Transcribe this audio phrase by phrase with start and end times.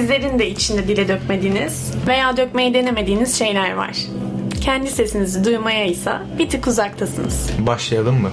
[0.00, 3.96] Sizlerin de içinde dile dökmediğiniz veya dökmeyi denemediğiniz şeyler var.
[4.60, 7.50] Kendi sesinizi duymaya ise bir tık uzaktasınız.
[7.58, 8.30] Başlayalım mı?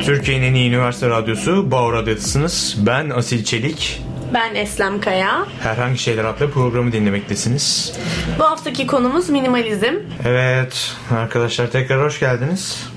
[0.00, 2.76] Türkiye'nin en iyi üniversite radyosu Bağ Radyo'dasınız.
[2.86, 4.05] Ben Asil Çelik.
[4.34, 5.46] Ben Eslem Kaya.
[5.62, 7.92] Herhangi şeyler adlı programı dinlemektesiniz.
[8.38, 9.94] Bu haftaki konumuz minimalizm.
[10.24, 12.88] Evet arkadaşlar tekrar hoş geldiniz.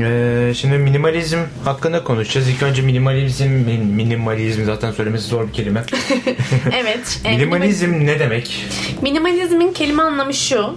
[0.00, 2.48] Ee, şimdi minimalizm hakkında konuşacağız.
[2.48, 3.50] İlk önce minimalizm,
[3.96, 5.82] minimalizm zaten söylemesi zor bir kelime.
[6.72, 7.20] evet.
[7.24, 8.66] e, minimalizm ne demek?
[9.02, 10.76] Minimalizmin kelime anlamı şu.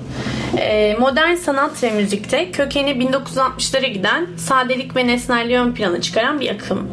[0.58, 6.50] E, modern sanat ve müzikte kökeni 1960'lara giden sadelik ve nesnelliği ön plana çıkaran bir
[6.50, 6.88] akım.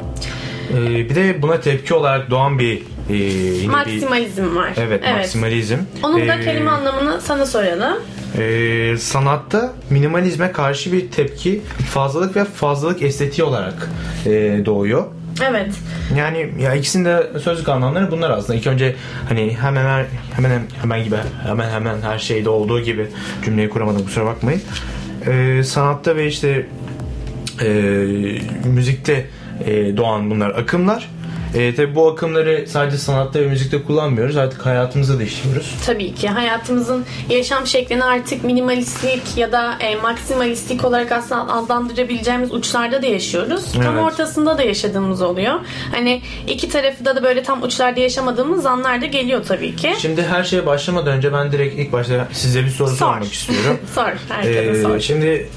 [0.73, 4.73] Ee, bir de buna tepki olarak doğan bir e, yine maksimalizm bir, var.
[4.77, 5.17] Evet, evet.
[5.17, 5.79] maksimalizm.
[6.03, 7.97] Onun da ee, kelime anlamını sana soralım.
[8.39, 13.89] E, sanatta minimalizme karşı bir tepki fazlalık ve fazlalık estetiği olarak
[14.27, 14.31] e,
[14.67, 15.05] doğuyor.
[15.51, 15.69] Evet.
[16.17, 18.59] Yani ya ikisinde sözlük anlamları bunlar aslında.
[18.59, 18.97] İlk önce
[19.29, 23.07] hani hemen hemen hemen hemen gibi hemen hemen her şeyde olduğu gibi
[23.45, 24.63] cümleyi kuramadım kusura bakmayın.
[25.27, 26.67] Ee, sanatta ve işte
[27.63, 27.69] e,
[28.65, 29.27] müzikte
[29.67, 31.09] e, doğan bunlar akımlar
[31.55, 34.37] e, tabii bu akımları sadece sanatta ve müzikte kullanmıyoruz.
[34.37, 35.75] Artık hayatımıza da işliyoruz.
[35.87, 36.29] Tabii ki.
[36.29, 43.65] Hayatımızın yaşam şeklini artık minimalistik ya da e, maksimalistik olarak aslında adlandırabileceğimiz uçlarda da yaşıyoruz.
[43.75, 43.85] Evet.
[43.87, 45.55] Tam ortasında da yaşadığımız oluyor.
[45.93, 49.95] Hani iki tarafı da, da böyle tam uçlarda yaşamadığımız anlar da geliyor tabii ki.
[49.99, 52.97] Şimdi her şeye başlamadan önce ben direkt ilk başta size bir soru sor.
[52.97, 53.79] sormak istiyorum.
[53.95, 54.13] sor.
[54.29, 55.01] Herkese ee, sor.
[55.01, 55.49] Şimdi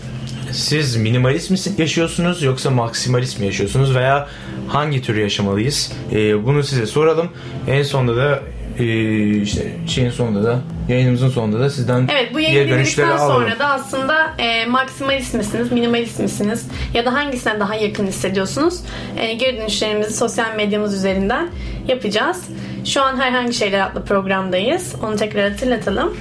[0.53, 4.28] siz minimalist mi yaşıyorsunuz yoksa maksimalist mi yaşıyorsunuz veya
[4.67, 5.91] hangi tür yaşamalıyız?
[6.12, 7.29] Ee, bunu size soralım.
[7.67, 8.39] En sonunda da
[8.79, 13.67] e, işte şeyin sonunda da yayınımızın sonunda da sizden Evet bu yayın dinledikten sonra da
[13.67, 18.79] aslında e, maksimalist misiniz, minimalist misiniz ya da hangisine daha yakın hissediyorsunuz?
[19.18, 21.50] E, geri dönüşlerimizi sosyal medyamız üzerinden
[21.88, 22.44] yapacağız.
[22.85, 24.95] Şu an herhangi şeyler adlı programdayız.
[25.03, 26.18] Onu tekrar hatırlatalım.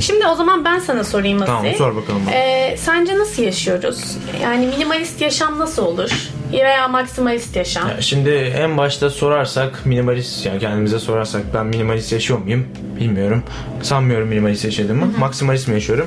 [0.00, 1.46] Şimdi o zaman ben sana sorayım Asi.
[1.46, 2.22] Tamam sor bakalım.
[2.32, 4.16] Ee, sence nasıl yaşıyoruz?
[4.42, 6.10] Yani minimalist yaşam nasıl olur?
[6.52, 7.88] Veya maksimalist yaşam?
[7.88, 12.66] Ya şimdi en başta sorarsak minimalist yani kendimize sorarsak ben minimalist yaşıyor muyum?
[13.00, 13.42] Bilmiyorum.
[13.82, 15.04] Sanmıyorum minimalist yaşadığımı.
[15.06, 15.18] Hı-hı.
[15.18, 16.06] Maksimalist mi yaşıyorum?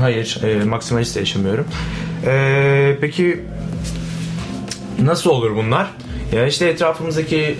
[0.00, 0.40] Hayır.
[0.44, 1.66] E, maksimalist yaşamıyorum.
[2.26, 3.40] E, peki
[5.02, 5.86] nasıl olur bunlar?
[6.34, 7.56] Ya işte etrafımızdaki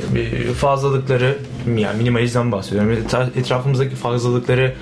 [0.61, 1.39] fazlalıkları
[1.77, 2.93] yani minimalizmden bahsediyorum.
[3.37, 4.75] Etrafımızdaki fazlalıkları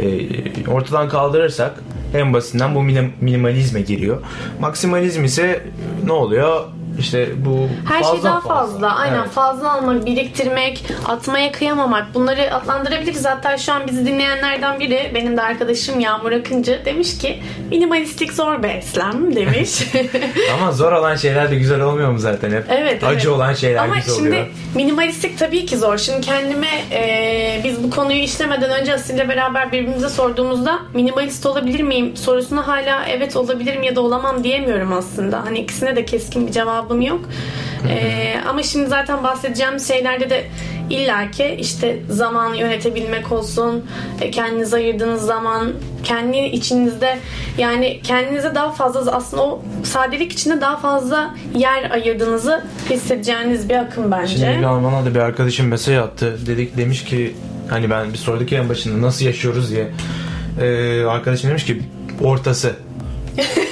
[0.00, 1.82] e, ortadan kaldırırsak
[2.14, 2.82] en basitinden bu
[3.20, 4.22] minimalizme giriyor.
[4.60, 5.62] Maksimalizm ise
[6.04, 6.64] ne oluyor?
[6.98, 8.54] İşte bu her fazla, şey daha fazla.
[8.54, 8.94] fazla.
[8.94, 9.30] Aynen evet.
[9.30, 12.14] fazla almak, biriktirmek, atmaya kıyamamak.
[12.14, 13.26] Bunları adlandırabiliriz.
[13.26, 18.62] Hatta şu an bizi dinleyenlerden biri benim de arkadaşım Yağmur Akıncı demiş ki minimalistik zor
[18.62, 19.82] be Eslem demiş.
[20.54, 22.64] Ama zor olan şeyler de güzel olmuyor mu zaten hep?
[22.70, 23.04] Evet.
[23.04, 23.36] Acı evet.
[23.36, 24.34] olan şeyler Ama güzel oluyor.
[24.34, 25.98] Ama şimdi minimalistik tabii ki zor.
[25.98, 32.16] Şimdi kendime e, biz bu konuyu işlemeden önce Asil'le beraber birbirimize sorduğumuzda minimalist olabilir miyim
[32.16, 35.44] sorusuna hala evet olabilirim ya da olamam diyemiyorum aslında.
[35.44, 37.20] Hani ikisine de keskin bir cevap cevabım yok.
[37.88, 40.44] Ee, ama şimdi zaten bahsedeceğim şeylerde de
[40.90, 43.84] illaki işte zamanı yönetebilmek olsun,
[44.20, 45.72] e, kendinize ayırdığınız zaman,
[46.04, 47.18] kendi içinizde
[47.58, 54.10] yani kendinize daha fazla aslında o sadelik içinde daha fazla yer ayırdığınızı hissedeceğiniz bir akım
[54.10, 54.36] bence.
[54.36, 56.38] Şimdi bana da bir arkadaşım mesaj attı.
[56.46, 57.34] Dedik demiş ki
[57.68, 59.88] hani ben bir sorduk en başında nasıl yaşıyoruz diye.
[60.60, 61.82] Ee, arkadaşım demiş ki
[62.20, 62.72] ortası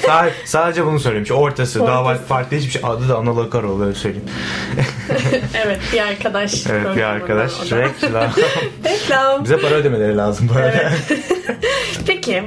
[0.06, 1.32] sadece, sadece bunu söylemiş.
[1.32, 1.60] Ortası.
[1.60, 1.86] Ortası.
[1.86, 2.82] Daha farklı hiçbir şey.
[2.84, 4.28] Adı da Anıl Akaroğlu öyle söyleyeyim.
[5.64, 6.66] evet bir arkadaş.
[6.66, 7.52] Evet bir arkadaş.
[7.72, 8.30] Reklam.
[8.84, 9.44] Reklam.
[9.44, 10.72] Bize para ödemeleri lazım bu arada.
[10.72, 11.20] Evet.
[12.06, 12.42] Peki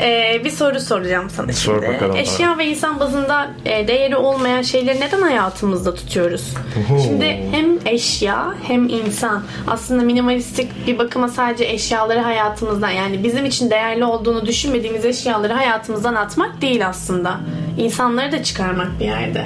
[0.00, 1.94] ee, bir soru soracağım sana Sor şimdi.
[1.94, 2.16] bakalım.
[2.16, 6.54] Eşya ve insan bazında e, değeri olmayan şeyleri neden hayatımızda tutuyoruz?
[6.76, 7.02] Uhu.
[7.02, 13.70] Şimdi hem eşya hem insan aslında minimalistik bir bakıma sadece eşyaları hayatımızdan yani bizim için
[13.70, 17.40] değerli olduğunu düşünmediğimiz eşyaları hayatımızdan atmak değil aslında.
[17.78, 19.44] İnsanları da çıkarmak bir yerde.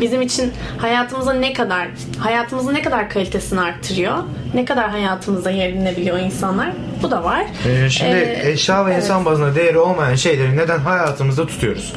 [0.00, 4.16] Bizim için hayatımıza ne kadar hayatımızın ne kadar kalitesini arttırıyor?
[4.54, 6.72] Ne kadar hayatımıza yer edinebiliyor insanlar?
[7.02, 7.46] Bu da var.
[7.68, 9.02] Ee, şimdi ee, eşya ve evet.
[9.02, 11.92] insan bazında değeri olmayan şeyleri neden hayatımızda tutuyoruz?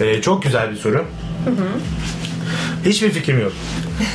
[0.00, 1.04] Ee, çok güzel bir soru.
[1.44, 1.68] Hı hı.
[2.84, 3.52] Hiçbir fikrim yok.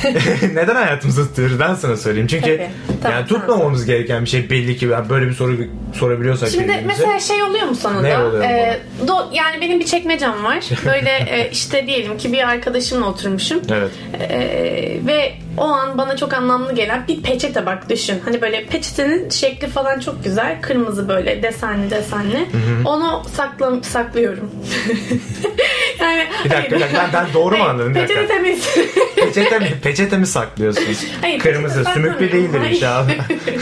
[0.54, 1.60] Neden hayatımızda tutuyoruz?
[1.60, 2.26] Ben sana söyleyeyim.
[2.26, 2.68] Çünkü Tabii.
[3.02, 4.84] Tamam, yani tutmamamız gereken bir şey belli ki.
[4.86, 5.56] Yani böyle bir soru
[5.94, 6.86] sorabiliyorsak Şimdi birbirimize.
[6.88, 8.26] mesela şey oluyor mu sana Ne da?
[8.26, 10.64] oluyor Ee, do- yani benim bir çekmecem var.
[10.86, 13.60] Böyle e, işte diyelim ki bir arkadaşımla oturmuşum.
[13.72, 13.90] Evet.
[14.20, 18.20] Ee, ve o an bana çok anlamlı gelen bir peçete bak düşün.
[18.24, 20.60] Hani böyle peçetenin şekli falan çok güzel.
[20.62, 22.46] Kırmızı böyle desenli desenli.
[22.84, 24.50] Onu sakla saklıyorum.
[26.04, 27.08] yani Bir dakika, bir dakika.
[27.12, 27.94] Ben- ben doğru mu anladım?
[27.94, 28.74] Peçete temiz.
[29.16, 30.84] Peçete mi, peçete mi saklıyorsun?
[31.20, 33.08] Hayır, Kırmızı, peçete sümüklü değildir inşallah.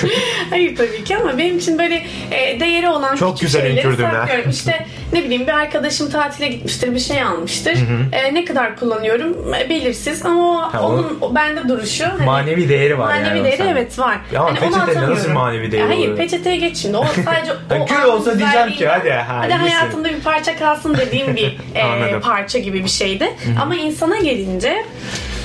[0.51, 4.03] Hayır tabii ki ama benim için böyle e, değeri olan Çok güzel ha.
[4.13, 4.51] saklıyorum.
[4.51, 7.75] İşte ne bileyim bir arkadaşım tatile gitmiştir bir şey almıştır.
[8.13, 12.05] E, ne kadar kullanıyorum e, belirsiz ama o, Ha, onun o bende duruşu.
[12.05, 13.41] Hani, Manevi değeri var manevi yani.
[13.41, 13.71] o değeri sende.
[13.71, 14.19] evet var.
[14.33, 15.11] Ya hani atamıyorum.
[15.15, 16.17] nasıl manevi değeri Hayır oluyor?
[16.17, 16.97] peçeteye geç şimdi.
[16.97, 17.53] O sadece
[17.83, 21.83] o Gül olsa diyeceğim ki, hadi, ha, hadi hayatımda bir parça kalsın dediğim bir e.
[22.29, 23.31] parça gibi bir şeydi.
[23.63, 24.85] Ama insana gelince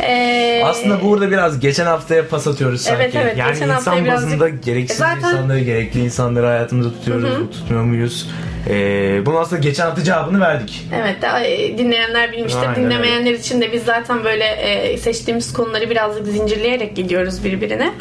[0.01, 3.01] e, Aslında burada biraz geçen haftaya pas atıyoruz sanki.
[3.03, 3.37] Evet, evet.
[3.37, 7.83] Yani Geçen insan birazcık- bazında gereksiz E zaten- insanları, gerekli insanları hayatımızda tutuyoruz, mu, tutmuyor
[7.83, 8.29] muyuz?
[8.69, 10.87] Ee, bunun aslında geçen hafta cevabını verdik.
[10.95, 12.61] Evet e, dinleyenler bilmiştir.
[12.61, 17.91] Aynen Dinlemeyenler için de biz zaten böyle e, seçtiğimiz konuları birazcık zincirleyerek gidiyoruz birbirine.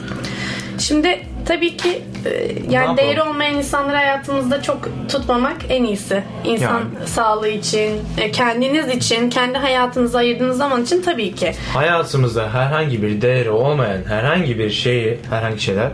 [0.79, 6.23] Şimdi tabii ki e, yani değeri olmayan insanları hayatımızda çok tutmamak en iyisi.
[6.45, 7.09] İnsan Yani.
[7.09, 11.53] sağlığı için, e, kendiniz için, kendi hayatınızı ayırdığınız zaman için tabii ki.
[11.75, 15.91] Hayatımızda herhangi bir değeri olmayan herhangi bir şeyi, herhangi şeyler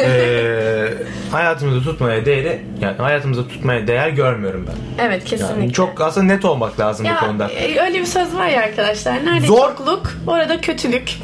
[0.00, 0.88] ee,
[1.32, 5.04] hayatımızda tutmaya değeri, yani hayatımızda tutmaya değer görmüyorum ben.
[5.06, 5.60] Evet kesinlikle.
[5.60, 7.48] Yani çok aslında net olmak lazım ya, bu konuda.
[7.50, 9.24] e, öyle bir söz var ya arkadaşlar.
[9.24, 9.56] Nerede Zor.
[9.68, 11.08] çokluk, orada kötülük.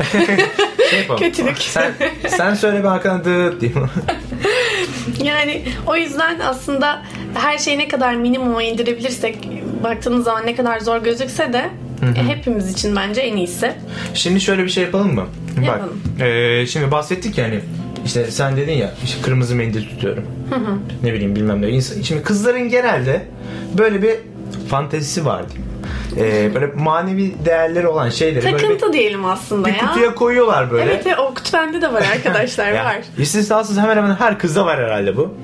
[0.91, 1.59] Şey kötülük.
[1.59, 1.93] Sen,
[2.29, 3.25] sen söyle ben arkadan
[3.61, 3.85] diyeyim.
[5.25, 7.03] Yani o yüzden aslında
[7.35, 9.49] her şeyi ne kadar minimuma indirebilirsek
[9.85, 11.71] baktığınız zaman ne kadar zor gözükse de
[12.17, 13.73] e, hepimiz için bence en iyisi.
[14.15, 15.27] Şimdi şöyle bir şey yapalım mı?
[15.62, 16.01] Yapalım.
[16.21, 17.61] Bak, e, şimdi bahsettik ya hani
[18.05, 20.25] işte sen dedin ya işte kırmızı mendil tutuyorum.
[21.03, 21.69] Ne bileyim bilmem ne.
[21.69, 23.23] İnsan, şimdi kızların genelde
[23.79, 24.15] böyle bir
[24.69, 25.70] fantezisi var diyeyim.
[26.17, 29.79] E, böyle manevi değerleri olan şeyleri böyle Takıntı diyelim aslında bir ya.
[29.87, 30.93] kutuya koyuyorlar böyle.
[30.93, 32.99] Evet, o kutu bende de var arkadaşlar Ya, var.
[33.19, 35.35] İstisnasız hemen hemen her kızda var herhalde bu.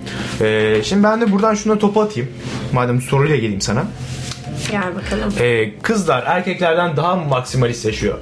[0.41, 2.29] E, şimdi ben de buradan şuna topu atayım.
[2.73, 3.85] Madem soruyla geleyim sana.
[4.71, 5.33] Gel bakalım.
[5.41, 8.19] Ee, kızlar erkeklerden daha mı maksimalist yaşıyor?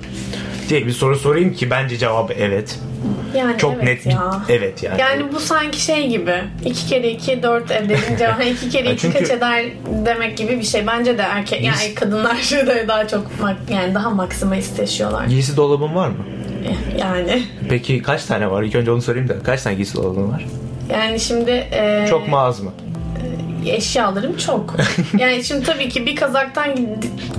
[0.68, 2.78] Diye bir soru sorayım ki bence cevabı evet.
[3.36, 4.42] Yani Çok evet net bir ya.
[4.48, 5.00] evet yani.
[5.00, 6.34] Yani bu sanki şey gibi.
[6.64, 9.64] iki kere iki dört edince hani iki kere Ya iki çünkü- kaç eder
[10.06, 10.86] demek gibi bir şey.
[10.86, 13.26] Bence de erkek yani kadınlar da daha çok
[13.70, 15.24] yani daha maksimalist yaşıyorlar.
[15.26, 16.16] Giysi dolabın var mı?
[16.98, 18.62] Yani Peki kaç tane var?
[18.62, 19.42] İlk önce onu sorayım da.
[19.42, 20.46] Kaç tane giysi dolabın var?
[20.92, 22.70] yani şimdi e, Çok mu az mı?
[23.70, 24.74] Eşyalarım çok.
[25.18, 26.68] Yani şimdi tabii ki bir kazaktan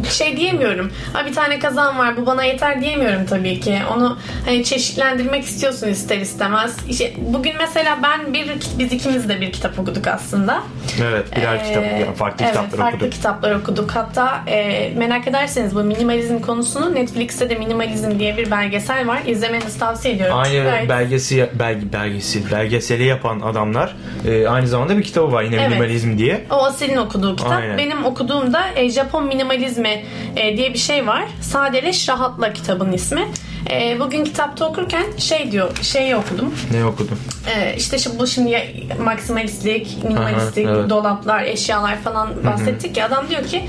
[0.10, 0.92] şey diyemiyorum.
[1.13, 3.80] Ha bir tane kazağım var bu bana yeter diyemiyorum tabii ki.
[3.95, 6.77] Onu hani çeşitlendirmek istiyorsun ister istemez.
[6.89, 8.48] İşte bugün mesela ben bir
[8.80, 10.63] biz ikimiz de bir kitap okuduk aslında.
[11.04, 13.12] Evet birer Ee, kitap yani farklı evet, kitaplar farklı okuduk.
[13.13, 13.92] kitaplar okuduk.
[13.92, 19.19] Hatta e, merak ederseniz bu minimalizm konusunu Netflix'te de minimalizm diye bir belgesel var.
[19.28, 20.38] İzlemenizi tavsiye ediyorum.
[20.38, 23.95] Aynı Gayet- belgesi belge, belgesi belgeseli yapan adamlar
[24.28, 25.69] e, aynı zamanda bir kitabı var yine Evet.
[25.69, 26.46] minimalizm diye.
[26.52, 27.52] O Asel'in okuduğu kitap.
[27.52, 27.78] Aynen.
[27.78, 31.24] Benim okuduğumda e, Japon minimalizmi e, diye bir şey var.
[31.42, 33.28] Sadeleş rahatla kitabın ismi.
[33.72, 36.54] E, bugün kitapta okurken şey diyor, şeyi okudum.
[36.72, 37.20] Ne okudun?
[37.56, 38.74] E, işte şu bu şimdi
[39.04, 40.90] maksimalistlik, minimalistik, Aha, evet.
[40.90, 43.06] dolaplar, eşyalar falan bahsettik ya.
[43.06, 43.64] Adam diyor ki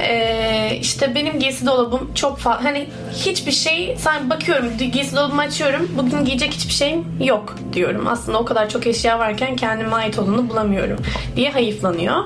[0.00, 5.88] e, işte benim giysi dolabım çok fazla hani hiçbir şey sen bakıyorum giysi dolabımı açıyorum
[5.96, 8.06] bugün giyecek hiçbir şeyim yok diyorum.
[8.06, 10.98] Aslında o kadar çok eşya varken kendime ait olanı bulamıyorum
[11.36, 12.16] diye hayıflanıyor.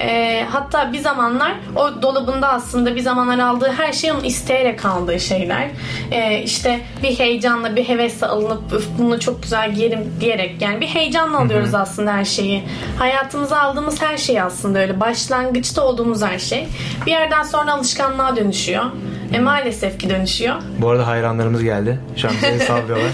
[0.00, 5.20] E, hatta bir zamanlar o dolabında aslında bir zamanlar aldığı her şey onun isteyerek aldığı
[5.20, 5.68] şeyler.
[6.10, 6.63] E, işte
[7.02, 11.74] bir heyecanla bir hevesle alınıp "Üf, bunu çok güzel giyerim diyerek yani bir heyecanla alıyoruz
[11.74, 12.62] aslında her şeyi.
[12.98, 16.66] Hayatımıza aldığımız her şey aslında öyle başlangıçta olduğumuz her şey.
[17.06, 18.84] Bir yerden sonra alışkanlığa dönüşüyor.
[19.32, 20.54] E maalesef ki dönüşüyor.
[20.78, 22.00] Bu arada hayranlarımız geldi.
[22.16, 23.10] Şu an bizi sallıyorlar.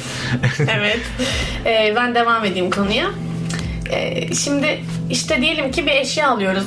[0.76, 1.00] evet.
[1.66, 3.07] Ee, ben devam edeyim konuya.
[3.92, 4.80] Ee, şimdi
[5.11, 6.64] işte diyelim ki bir eşya alıyoruz.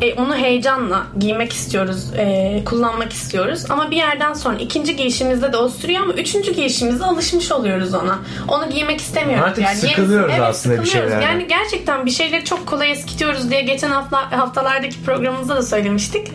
[0.00, 3.64] E, onu heyecanla giymek istiyoruz, e, kullanmak istiyoruz.
[3.68, 8.18] Ama bir yerden sonra ikinci giyişimizde de o sürüyor ama üçüncü giyişimizde alışmış oluyoruz ona.
[8.48, 9.44] Onu giymek istemiyoruz.
[9.46, 9.76] Artık yani.
[9.76, 11.12] sıkılıyoruz evet, aslında bir sıkılıyoruz.
[11.12, 11.32] şeylerden.
[11.32, 16.28] Yani gerçekten bir şeyleri çok kolay eskitiyoruz diye geçen hafta haftalardaki programımızda da söylemiştik.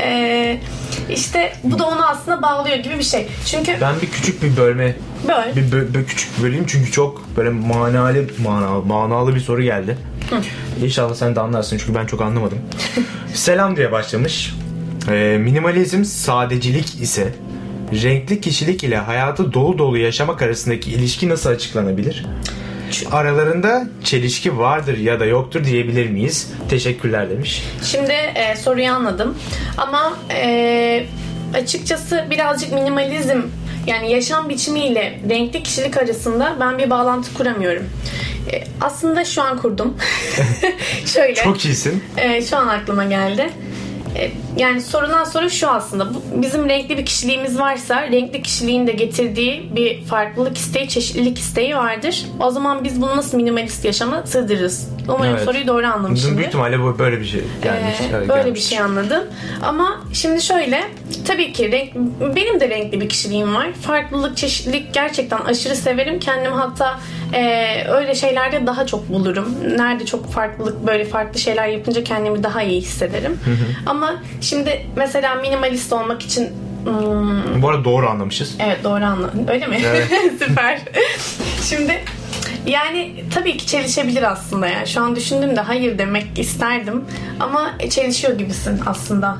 [0.00, 0.60] Ee,
[1.10, 3.28] işte bu da onu aslında bağlıyor gibi bir şey.
[3.46, 4.96] Çünkü ben bir küçük bir bölme
[5.28, 9.98] böyle bir, bö- bö- küçük böleyim çünkü çok böyle manalı manalı, manalı bir soru geldi.
[10.82, 12.58] İnşallah sen de anlarsın çünkü ben çok anlamadım.
[13.34, 14.54] Selam diye başlamış.
[15.10, 17.32] Ee, minimalizm sadecilik ise
[17.92, 22.26] renkli kişilik ile hayatı dolu dolu yaşamak arasındaki ilişki nasıl açıklanabilir?
[23.12, 26.52] Aralarında çelişki vardır ya da yoktur diyebilir miyiz?
[26.70, 27.64] Teşekkürler demiş.
[27.84, 29.38] Şimdi e, soruyu anladım.
[29.76, 31.06] Ama e,
[31.54, 33.40] açıkçası birazcık minimalizm
[33.86, 37.82] yani yaşam biçimiyle renkli kişilik arasında ben bir bağlantı kuramıyorum.
[38.52, 39.96] E, aslında şu an kurdum.
[41.06, 41.34] Şöyle.
[41.34, 42.04] Çok iyisin.
[42.16, 43.50] e, şu an aklıma geldi.
[44.16, 46.08] E, yani sorulan soru şu aslında.
[46.34, 52.26] Bizim renkli bir kişiliğimiz varsa renkli kişiliğin de getirdiği bir farklılık isteği, çeşitlilik isteği vardır.
[52.40, 54.88] O zaman biz bunu nasıl minimalist yaşama sığdırırız?
[55.08, 55.44] Umarım Evet.
[55.44, 56.36] soruyu doğru anlamışımdır.
[56.36, 57.96] Büyük ihtimalle bu böyle bir şey gelmiş.
[58.10, 58.54] Ee, böyle gelmiş.
[58.54, 59.22] bir şey anladım.
[59.62, 60.84] Ama şimdi şöyle
[61.26, 61.94] tabii ki renk,
[62.36, 63.72] benim de renkli bir kişiliğim var.
[63.72, 66.20] Farklılık, çeşitlilik gerçekten aşırı severim.
[66.20, 67.00] Kendimi hatta
[67.34, 69.54] e, öyle şeylerde daha çok bulurum.
[69.76, 73.40] Nerede çok farklılık böyle farklı şeyler yapınca kendimi daha iyi hissederim.
[73.86, 74.14] Ama
[74.48, 76.48] şimdi mesela minimalist olmak için
[76.84, 78.56] hmm, Bu arada doğru anlamışız.
[78.60, 79.46] Evet doğru anladın.
[79.48, 79.78] Öyle mi?
[79.86, 80.08] Evet.
[80.38, 80.80] Süper.
[81.68, 82.04] Şimdi
[82.66, 84.86] yani tabii ki çelişebilir aslında yani.
[84.86, 87.04] Şu an düşündüm de hayır demek isterdim.
[87.40, 89.38] Ama çelişiyor gibisin aslında.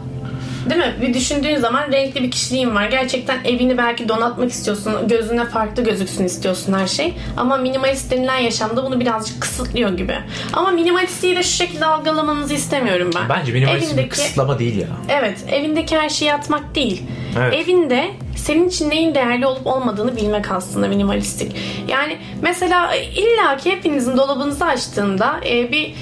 [0.70, 0.94] Değil mi?
[1.02, 2.86] Bir düşündüğün zaman renkli bir kişiliğin var.
[2.90, 5.08] Gerçekten evini belki donatmak istiyorsun.
[5.08, 7.14] Gözüne farklı gözüksün istiyorsun her şey.
[7.36, 10.14] Ama minimalist denilen yaşamda bunu birazcık kısıtlıyor gibi.
[10.52, 13.28] Ama minimalistliği de şu şekilde algılamanızı istemiyorum ben.
[13.28, 14.86] Bence minimalizm bir Evindeki- kısıtlama değil ya.
[15.08, 17.02] Evet, evindeki her şeyi atmak değil.
[17.38, 17.54] Evet.
[17.54, 21.56] Evinde senin için neyin değerli olup olmadığını bilmek aslında minimalistik.
[21.88, 25.94] Yani mesela illaki hepinizin dolabınızı açtığında e, bir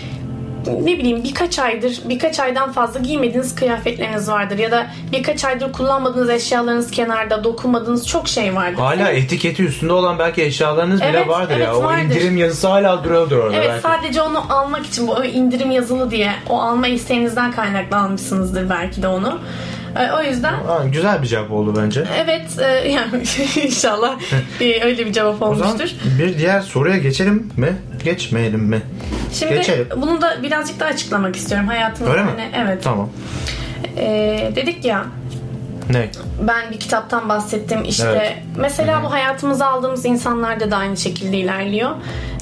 [0.67, 6.31] ne bileyim birkaç aydır birkaç aydan fazla giymediğiniz kıyafetleriniz vardır ya da birkaç aydır kullanmadığınız
[6.31, 8.79] eşyalarınız kenarda dokunmadığınız çok şey vardır.
[8.79, 11.77] Hala etiketi üstünde olan belki eşyalarınız bile Evet, vardır evet, ya.
[11.77, 12.03] O vardır.
[12.05, 13.83] indirim yazısı hala duruyordur orada Evet belki.
[13.83, 19.09] sadece onu almak için bu indirim yazılı diye o alma isteğinizden kaynaklı almışsınızdır belki de
[19.09, 19.39] onu.
[20.19, 22.05] O yüzden Ha, güzel bir cevap oldu bence.
[22.25, 23.23] Evet, e, yani
[23.65, 24.17] inşallah
[24.85, 25.97] öyle bir cevap O zaman olmuştur.
[26.19, 27.76] bir diğer soruya geçelim mi?
[28.05, 28.83] Geçmeyelim mi?
[29.33, 29.88] Şimdi geçelim.
[29.97, 32.11] bunu da birazcık daha açıklamak istiyorum hayatımda.
[32.12, 32.31] Öyle mi?
[32.31, 32.83] hani- evet.
[32.83, 33.09] Tamam.
[33.97, 35.05] E, dedik ya
[35.91, 36.09] Ne?
[36.43, 38.33] ben bir kitaptan bahsettim işte Evet.
[38.57, 41.91] mesela bu hayatımıza aldığımız insanlarda da aynı şekilde ilerliyor.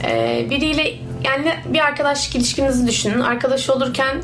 [0.04, 0.82] E, biriyle
[1.24, 3.20] yani bir arkadaşlık ilişkinizi düşünün.
[3.20, 4.16] Arkadaş olurken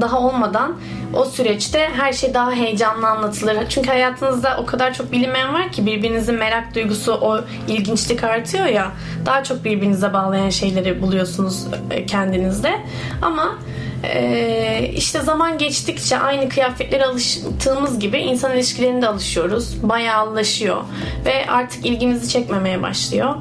[0.00, 0.76] daha olmadan
[1.14, 3.56] o süreçte her şey daha heyecanlı anlatılır.
[3.68, 8.92] Çünkü hayatınızda o kadar çok bilinmeyen var ki birbirinizin merak duygusu o ilginçlik artıyor ya.
[9.26, 12.80] Daha çok birbirinize bağlayan şeyleri buluyorsunuz e, kendinizde.
[13.22, 13.58] Ama
[14.04, 19.82] ee, işte zaman geçtikçe aynı kıyafetlere alıştığımız gibi insan ilişkilerinde alışıyoruz.
[19.82, 20.76] Bayağılaşıyor
[21.24, 23.34] ve artık ilginizi çekmemeye başlıyor.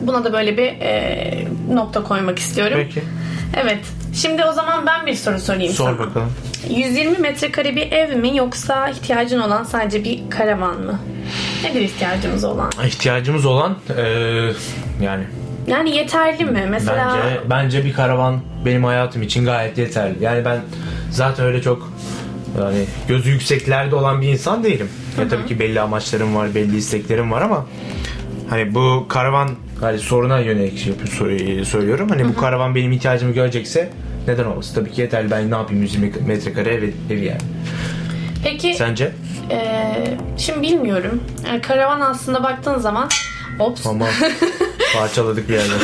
[0.00, 2.78] Buna da böyle bir e, nokta koymak istiyorum.
[2.82, 3.02] Peki.
[3.62, 3.80] Evet.
[4.14, 5.98] Şimdi o zaman ben bir soru sorayım Sor sana.
[5.98, 6.32] bakalım.
[6.70, 11.00] 120 metrekare bir ev mi yoksa ihtiyacın olan sadece bir karavan mı?
[11.64, 12.70] Nedir ihtiyacımız olan?
[12.86, 14.52] İhtiyacımız olan eee,
[15.02, 15.24] yani
[15.66, 16.66] Yani yeterli mi?
[16.70, 20.14] Mesela bence bence bir karavan benim hayatım için gayet yeterli.
[20.20, 20.58] Yani ben
[21.10, 21.92] zaten öyle çok
[22.60, 24.88] yani gözü yükseklerde olan bir insan değilim.
[25.20, 27.66] Ya tabii ki belli amaçlarım var, belli isteklerim var ama
[28.50, 32.08] hani bu karavan hani soruna yönelik şey sor- söylüyorum.
[32.08, 33.90] Hani bu karavan benim ihtiyacımı görecekse
[34.28, 34.74] neden olmasın?
[34.74, 35.30] Tabii ki yeterli.
[35.30, 37.40] Ben ne yapayım 120 metrekare ev, evi yani.
[38.44, 39.12] peki Sence?
[39.50, 39.94] Ee,
[40.38, 41.22] şimdi bilmiyorum.
[41.46, 43.08] Yani karavan aslında baktığın zaman
[43.58, 43.86] Ops.
[43.86, 44.06] Ama
[44.94, 45.78] parçaladık bir yerden.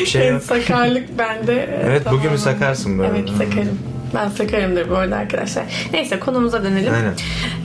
[0.00, 0.42] Bir şey yok.
[0.42, 1.80] Sakarlık bende.
[1.84, 2.36] Evet bugün mü Tamamen.
[2.36, 3.18] sakarsın böyle?
[3.18, 3.78] Evet sakarım.
[4.14, 5.64] Ben sakarımdır bu arada arkadaşlar.
[5.92, 6.94] Neyse konumuza dönelim.
[6.94, 7.14] Aynen.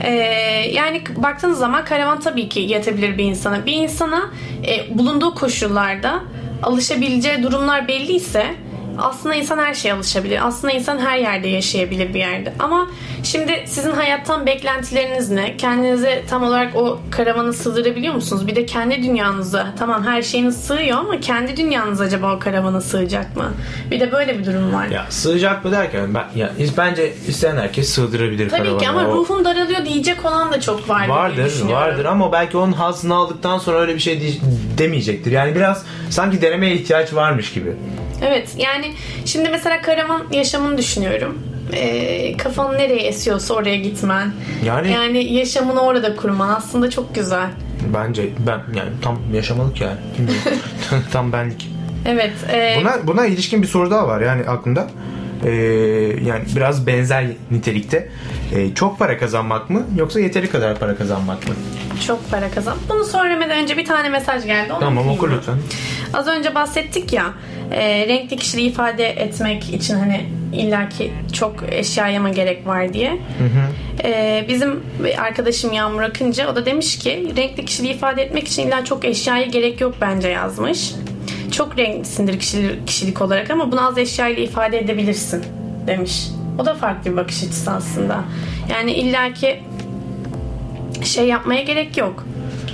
[0.00, 0.10] Ee,
[0.72, 3.66] yani baktığınız zaman karavan tabii ki yetebilir bir insana.
[3.66, 4.30] Bir insana
[4.66, 6.20] e, bulunduğu koşullarda
[6.62, 8.46] alışabileceği durumlar belliyse
[8.98, 10.46] aslında insan her şeye alışabilir.
[10.46, 12.52] Aslında insan her yerde yaşayabilir bir yerde.
[12.58, 12.86] Ama
[13.22, 15.56] şimdi sizin hayattan beklentileriniz ne?
[15.56, 18.46] Kendinize tam olarak o karavanı sığdırabiliyor musunuz?
[18.46, 23.36] Bir de kendi dünyanıza tamam her şeyiniz sığıyor ama kendi dünyanız acaba o karavana sığacak
[23.36, 23.52] mı?
[23.90, 24.86] Bir de böyle bir durum var.
[24.86, 29.00] Ya sığacak mı derken ben ya bence isteyen herkes sığdırabilir Tabii ki karavana.
[29.00, 31.72] ama O- ruhum daralıyor diyecek olan da çok Vardır, düşünüyorum.
[31.86, 34.24] vardır ama belki onun hazını aldıktan sonra öyle bir şey de-
[34.78, 35.32] demeyecektir.
[35.32, 37.72] Yani biraz sanki denemeye ihtiyaç varmış gibi.
[38.22, 38.92] Evet yani
[39.24, 41.38] şimdi mesela karavan yaşamını düşünüyorum.
[41.72, 44.32] Ee, kafan nereye esiyorsa oraya gitmen.
[44.64, 47.48] Yani- yani yaşamını orada kurman aslında çok güzel.
[47.94, 49.96] Bence ben yani tam yaşamalık yani.
[51.12, 51.70] Tam benlik.
[52.06, 52.32] Evet.
[52.52, 54.86] e, Buna buna ilişkin bir soru daha var yani aklımda.
[55.44, 55.50] Ee,
[56.24, 58.08] yani biraz benzer nitelikte.
[58.54, 61.54] Ee, çok para kazanmak mı yoksa yeteri kadar para kazanmak mı?
[62.06, 62.76] çok para kazan.
[62.88, 64.72] Bunu söylemeden önce bir tane mesaj geldi.
[64.72, 65.54] Onu Tamam oku lütfen.
[66.16, 67.24] Az önce bahsettik ya
[67.72, 73.18] e, renkli kişiliği ifade etmek için hani illaki çok eşyaya mı gerek var diye.
[74.04, 78.66] Ee, bizim bir arkadaşım Yağmur Akıncı o da demiş ki renkli kişiliği ifade etmek için
[78.66, 80.92] illa çok eşyaya gerek yok bence yazmış.
[81.52, 85.44] Çok renklisindir kişilik, kişilik olarak ama bunu az eşyayla ifade edebilirsin
[85.86, 86.28] demiş.
[86.58, 88.24] O da farklı bir bakış açısı aslında.
[88.70, 89.60] Yani illaki
[91.04, 92.26] şey yapmaya gerek yok.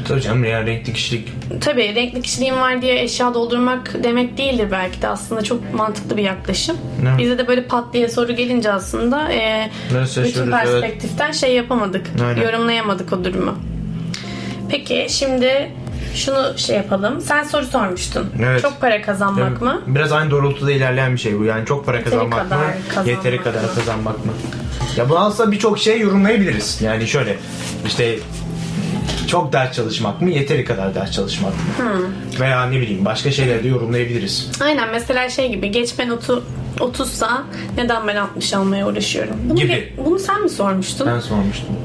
[0.08, 1.28] Tabii canım yani renkli kişilik
[1.60, 6.22] Tabii renkli kişiliğim var diye eşya doldurmak demek değildir belki de aslında çok mantıklı bir
[6.22, 6.76] yaklaşım.
[7.02, 7.18] Evet.
[7.18, 10.52] Bize de böyle pat diye soru gelince aslında e, bütün şaşırıyoruz, evet.
[10.52, 12.06] perspektiften şey yapamadık.
[12.24, 12.42] Aynen.
[12.42, 13.54] Yorumlayamadık o durumu.
[14.68, 15.70] Peki şimdi
[16.14, 17.20] şunu şey yapalım.
[17.20, 18.26] Sen soru sormuştun.
[18.42, 18.62] Evet.
[18.62, 19.82] Çok para kazanmak mı?
[19.86, 21.44] Biraz aynı doğrultuda ilerleyen bir şey bu.
[21.44, 22.72] Yani çok para Yeteri kazanmak kadar mı?
[22.88, 23.42] kazanmak Yeteri mı?
[23.44, 24.32] kadar kazanmak mı?
[24.96, 26.82] Ya bunu aslında birçok şey yorumlayabiliriz.
[26.82, 27.36] Yani şöyle
[27.86, 28.18] işte
[29.32, 30.30] çok ders çalışmak mı?
[30.30, 31.58] Yeteri kadar ders çalışmak mı?
[31.78, 32.40] Hmm.
[32.40, 34.50] Veya ne bileyim başka şeyler de yorumlayabiliriz.
[34.60, 36.44] Aynen mesela şey gibi geçme notu
[36.78, 37.28] 30'sa
[37.76, 39.36] neden ben 60 almaya uğraşıyorum?
[39.44, 39.72] Bunu, Gibi.
[39.72, 41.06] ge- bunu sen mi sormuştun?
[41.06, 41.68] Ben sormuştum.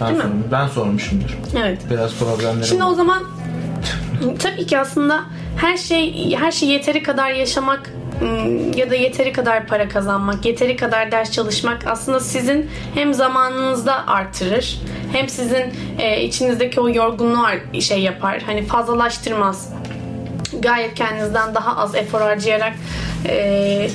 [0.00, 0.30] Ben, Değil mi?
[0.52, 1.38] ben sormuşumdur.
[1.58, 1.78] Evet.
[1.90, 2.90] Biraz problemlerim Şimdi var.
[2.90, 3.22] o zaman
[4.38, 5.20] tabii ki aslında
[5.56, 7.90] her şey her şey yeteri kadar yaşamak
[8.76, 14.80] ya da yeteri kadar para kazanmak, yeteri kadar ders çalışmak aslında sizin hem zamanınızda artırır
[15.12, 15.64] hem sizin
[15.98, 18.42] e, içinizdeki o yorgunluğu şey yapar.
[18.46, 19.72] Hani fazlalaştırmaz.
[20.60, 22.72] Gayet kendinizden daha az efor harcayarak
[23.26, 23.88] e,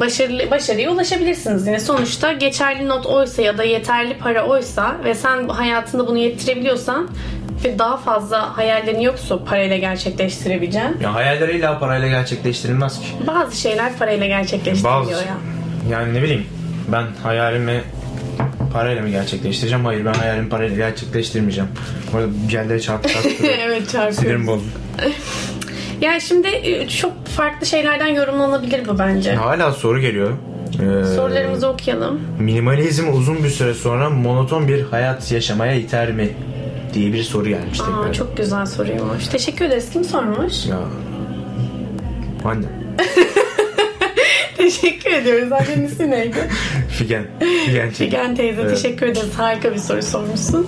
[0.00, 1.66] başarılı başarıya ulaşabilirsiniz.
[1.66, 7.08] Yine sonuçta geçerli not oysa ya da yeterli para oysa ve sen hayatında bunu yettirebiliyorsan
[7.64, 13.06] ve daha fazla hayallerin yoksa parayla gerçekleştirebileceğin Ya hayaller illa parayla gerçekleştirilmez ki.
[13.26, 15.36] bazı şeyler parayla gerçekleştiriliyor Bazı ya.
[15.90, 16.46] yani ne bileyim
[16.92, 17.82] ben hayalimi
[18.72, 19.84] parayla mı gerçekleştireceğim?
[19.84, 21.70] Hayır ben hayalimi parayla gerçekleştirmeyeceğim.
[22.14, 24.12] Orada yerlere çarpı çarpı evet çarpıyor.
[24.12, 24.70] Sinirim bozuldu.
[26.00, 29.34] Yani şimdi e, çok farklı şeylerden yorumlanabilir bu bence.
[29.34, 30.30] Hala soru geliyor.
[30.74, 32.20] Ee, Sorularımızı okuyalım.
[32.38, 36.28] Minimalizm uzun bir süre sonra monoton bir hayat yaşamaya iter mi?
[36.96, 38.12] Diye bir soru gelmiş Aa, tekrar.
[38.12, 39.26] çok güzel soruymuş.
[39.26, 39.90] Teşekkür ederiz.
[39.92, 40.66] Kim sormuş?
[40.66, 40.78] Ya.
[42.44, 42.66] Anne.
[44.66, 45.52] Teşekkür ediyoruz.
[45.52, 46.36] Annenin ismi neydi?
[46.88, 47.24] Figen.
[47.66, 47.90] Figen.
[47.90, 48.70] Figen teyze Evet.
[48.74, 49.34] teşekkür ederiz.
[49.36, 50.66] Harika bir soru sormuşsun.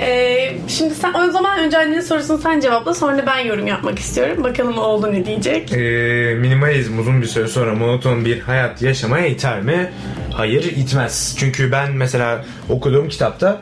[0.00, 4.44] Ee, şimdi sen o zaman önce annenin sorusunu sen cevapla sonra ben yorum yapmak istiyorum.
[4.44, 5.72] Bakalım oğlu ne diyecek.
[5.72, 9.90] Ee, minimalizm uzun bir süre sonra monoton bir hayat yaşamaya iter mi?
[10.32, 11.36] Hayır itmez.
[11.38, 13.60] Çünkü ben mesela okuduğum kitapta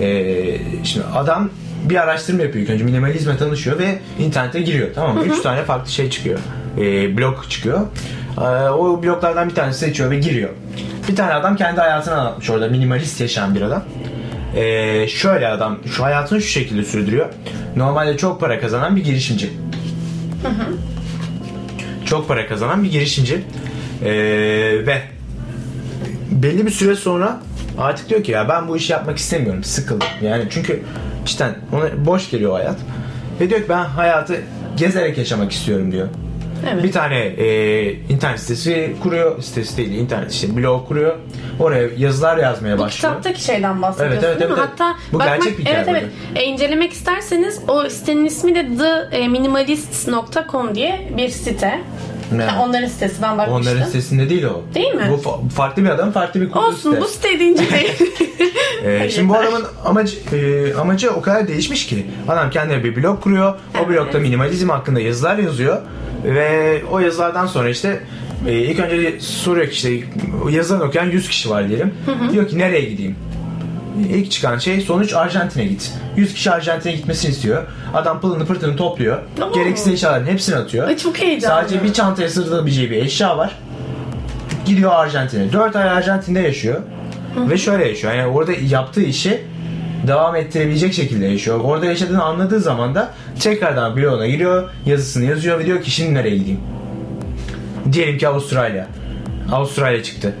[0.00, 1.50] ee, şimdi adam
[1.84, 5.24] bir araştırma yapıyor önce minimalizme tanışıyor ve internete giriyor tamam mı?
[5.24, 6.38] Üç tane farklı şey çıkıyor.
[6.78, 7.80] Ee, blog çıkıyor.
[8.38, 10.50] Ee, o bloglardan bir tanesi seçiyor ve giriyor.
[11.08, 13.84] Bir tane adam kendi hayatını anlatmış orada minimalist yaşayan bir adam.
[14.56, 17.28] Ee, şöyle adam şu hayatını şu şekilde sürdürüyor.
[17.76, 19.50] Normalde çok para kazanan bir girişimci
[22.06, 23.44] çok para kazanan bir girişimci
[24.04, 24.10] Ee,
[24.86, 25.02] ve
[26.30, 27.40] belli bir süre sonra
[27.78, 30.82] artık diyor ki ya ben bu işi yapmak istemiyorum sıkıldım yani çünkü
[31.24, 32.76] cidden ona boş geliyor hayat
[33.40, 34.36] ve diyor ki ben hayatı
[34.76, 36.08] gezerek yaşamak istiyorum diyor
[36.72, 36.84] Evet.
[36.84, 41.14] bir tane e, internet sitesi kuruyor sitesi değil internet işte blog kuruyor
[41.60, 44.56] oraya yazılar yazmaya Bu başlıyor kitaptaki şeyden bahsediyorsun Evet, evet, değil mi?
[44.58, 44.80] evet, evet.
[44.80, 46.04] Hatta Bu gerçek bir hikaye evet, evet.
[46.34, 48.66] E, incelemek isterseniz o sitenin ismi de
[49.10, 51.80] theminimalist.com diye bir site.
[52.32, 52.44] Ne?
[52.44, 53.54] Ha, onların sitesi ben bakmıştım.
[53.72, 55.06] onların sitesinde değil o Değil mi?
[55.10, 57.00] bu fa- farklı bir adam farklı bir kurulu Olsun site.
[57.00, 57.90] bu siteyi de inceleyin.
[58.84, 62.96] Ee, Hayır, şimdi bu adamın amacı, e, amacı o kadar değişmiş ki adam kendine bir
[62.96, 63.52] blog kuruyor.
[63.54, 63.88] O Evet.
[63.88, 65.82] blogda minimalizm hakkında yazılar yazıyor
[66.34, 68.00] ve o yazılardan sonra işte
[68.46, 70.04] e, ilk önce soruyor ki işte
[70.44, 71.94] o yazılarını okuyan 100 kişi var diyelim.
[72.32, 73.16] Diyor ki nereye gideyim?
[74.10, 75.92] İlk çıkan şey sonuç Arjantin'e git.
[76.16, 77.62] 100 kişi Arjantin'e gitmesini istiyor.
[77.94, 79.18] Adam pılını pırtını topluyor.
[79.42, 79.52] Oo.
[79.52, 80.88] Gereksiz eşyaların hepsini atıyor.
[80.88, 81.54] Ay, çok heyecanlı.
[81.54, 83.58] Sadece bir çantaya sığdırabileceği bir eşya var.
[84.66, 85.52] Gidiyor Arjantin'e.
[85.52, 86.80] 4 ay Arjantin'de yaşıyor.
[87.36, 88.14] Ve şöyle yaşıyor.
[88.14, 89.44] Yani orada yaptığı işi
[90.06, 91.60] devam ettirebilecek şekilde yaşıyor.
[91.64, 96.36] Orada yaşadığını anladığı zaman da tekrardan bloğuna giriyor, yazısını yazıyor ve diyor ki şimdi nereye
[96.36, 96.60] gideyim?
[97.92, 98.86] Diyelim ki Avustralya.
[99.52, 100.34] Avustralya çıktı.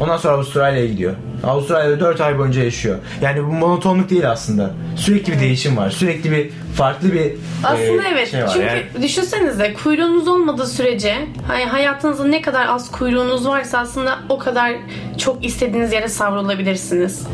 [0.00, 1.14] Ondan sonra Avustralya'ya gidiyor.
[1.44, 2.98] Avustralya'da 4 ay boyunca yaşıyor.
[3.22, 4.70] Yani bu monotonluk değil aslında.
[4.96, 5.90] Sürekli bir değişim var.
[5.90, 7.32] Sürekli bir farklı bir
[7.64, 8.30] Aslında e, evet.
[8.30, 8.50] şey var.
[8.52, 11.16] Çünkü Yani- düşünsenize kuyruğunuz olmadığı sürece
[11.48, 14.72] hani hayatınızda ne kadar az kuyruğunuz varsa aslında o kadar
[15.18, 17.26] çok istediğiniz yere savrulabilirsiniz.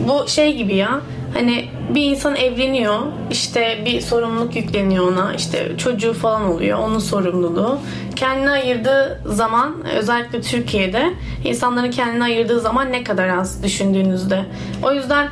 [0.00, 1.00] Bu şey gibi ya.
[1.34, 7.78] Hani bir insan evleniyor, işte bir sorumluluk yükleniyor ona, işte çocuğu falan oluyor, onun sorumluluğu.
[8.16, 14.44] Kendine ayırdığı zaman, özellikle Türkiye'de insanların kendine ayırdığı zaman ne kadar az düşündüğünüzde.
[14.82, 15.28] O yüzden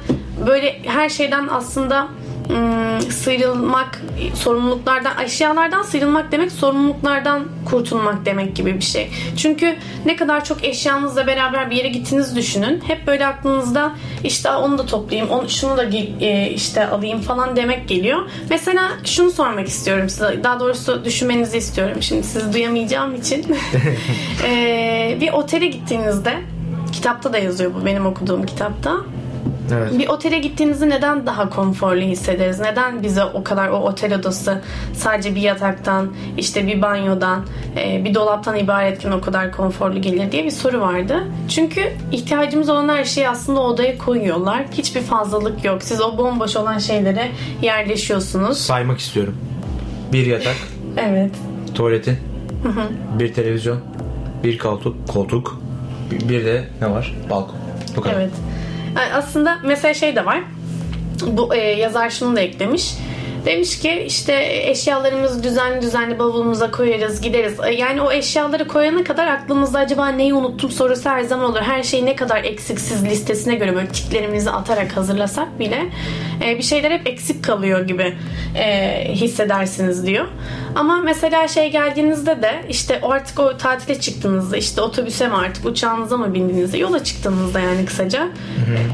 [0.46, 2.08] böyle her şeyden aslında
[3.10, 4.02] sıyrılmak,
[4.34, 9.10] sorumluluklardan, eşyalardan sıyrılmak demek sorumluluklardan kurtulmak demek gibi bir şey.
[9.36, 9.76] Çünkü
[10.06, 12.82] ne kadar çok eşyanızla beraber bir yere gittiğinizi düşünün.
[12.86, 13.92] Hep böyle aklınızda
[14.24, 15.84] işte "Aa, onu da toplayayım, onu, şunu da
[16.20, 18.18] e, işte alayım falan demek geliyor.
[18.50, 20.40] Mesela şunu sormak istiyorum size.
[20.44, 22.02] Daha doğrusu düşünmenizi istiyorum.
[22.02, 23.46] Şimdi sizi duyamayacağım için.
[24.46, 26.34] Ee, bir otele gittiğinizde
[26.92, 28.96] kitapta da yazıyor bu benim okuduğum kitapta.
[29.72, 29.98] Evet.
[29.98, 32.60] Bir otele gittiğinizde neden daha konforlu hissederiz?
[32.60, 34.60] Neden bize o kadar o otel odası
[34.94, 37.40] sadece bir yataktan, işte bir banyodan,
[37.76, 41.16] e, bir dolaptan ibaretken o kadar konforlu gelir diye bir soru vardı.
[41.48, 44.64] Çünkü ihtiyacımız olan her şeyi aslında odaya koyuyorlar.
[44.72, 45.82] Hiçbir fazlalık yok.
[45.82, 47.28] Siz o bomboş olan şeylere
[47.62, 48.58] yerleşiyorsunuz.
[48.58, 49.36] Saymak istiyorum.
[50.12, 50.56] Bir yatak,
[50.96, 51.30] Evet.
[51.74, 52.16] tuvaletin,
[53.18, 53.78] bir televizyon,
[54.44, 55.60] bir koltuk, koltuk,
[56.10, 57.14] bir- bir de ne var?
[57.30, 57.56] Balkon.
[57.96, 58.14] Bu kadar.
[58.14, 58.30] Evet.
[59.12, 60.40] Aslında mesela şey de var.
[61.26, 62.94] Bu e, yazar şunu da eklemiş.
[63.44, 67.60] Demiş ki işte eşyalarımızı düzenli düzenli bavulumuza koyarız gideriz.
[67.60, 71.60] E, Yani o eşyaları koyana kadar aklımızda acaba neyi unuttum sorusu her zaman olur.
[71.60, 75.86] Her şeyi ne kadar eksiksiz listesine göre böyle tiklerimizi atarak hazırlasak bile
[76.44, 78.16] e, bir şeyler hep eksik kalıyor gibi
[78.56, 80.28] e, hissedersiniz diyor.
[80.74, 86.16] Ama mesela şey geldiğinizde de işte artık o tatile çıktığınızda işte otobüse mi artık uçağınıza
[86.16, 88.28] mı bindiğinizde yola çıktığınızda yani kısaca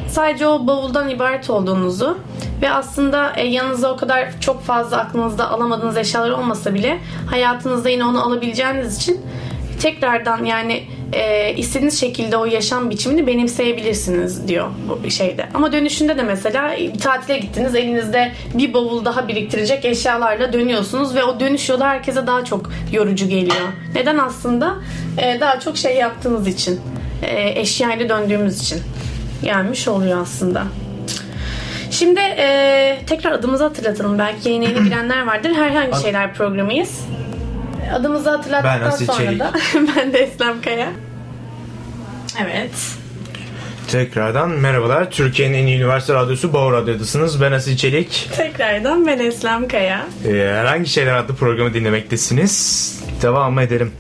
[0.09, 2.19] sadece o bavuldan ibaret olduğunuzu
[2.63, 6.99] ve aslında yanınıza o kadar çok fazla aklınızda alamadığınız eşyalar olmasa bile
[7.31, 9.21] hayatınızda yine onu alabileceğiniz için
[9.81, 14.69] tekrardan yani e, istediğiniz şekilde o yaşam biçimini benimseyebilirsiniz diyor
[15.05, 15.49] bu şeyde.
[15.55, 21.25] Ama dönüşünde de mesela bir tatile gittiniz elinizde bir bavul daha biriktirecek eşyalarla dönüyorsunuz ve
[21.25, 23.69] o dönüş yolu herkese daha çok yorucu geliyor.
[23.95, 24.75] Neden aslında?
[25.19, 26.81] E, daha çok şey yaptığınız için.
[27.23, 28.81] E, eşyayla döndüğümüz için
[29.43, 30.63] gelmiş oluyor aslında.
[31.99, 34.19] Şimdi e, tekrar adımızı hatırlatalım.
[34.19, 35.51] Belki yeni yeni girenler vardır.
[35.55, 37.01] Herhangi şeyler programıyız.
[37.95, 39.41] Adımızı hatırlattıktan Ben sonra Çelik.
[39.41, 39.53] da
[39.97, 40.89] ben de Eslem Kaya.
[42.43, 42.71] Evet.
[43.91, 45.11] Tekrardan merhabalar.
[45.11, 47.41] Türkiye'nin en iyi üniversite radyosu Bağ Radyo'dasınız.
[47.43, 48.29] Ben Asil Çelik.
[48.37, 50.07] Tekrardan ben Eslem Kaya.
[50.27, 52.95] Ee, herhangi şeyler adlı programı dinlemektesiniz.
[53.23, 53.93] Devam edelim.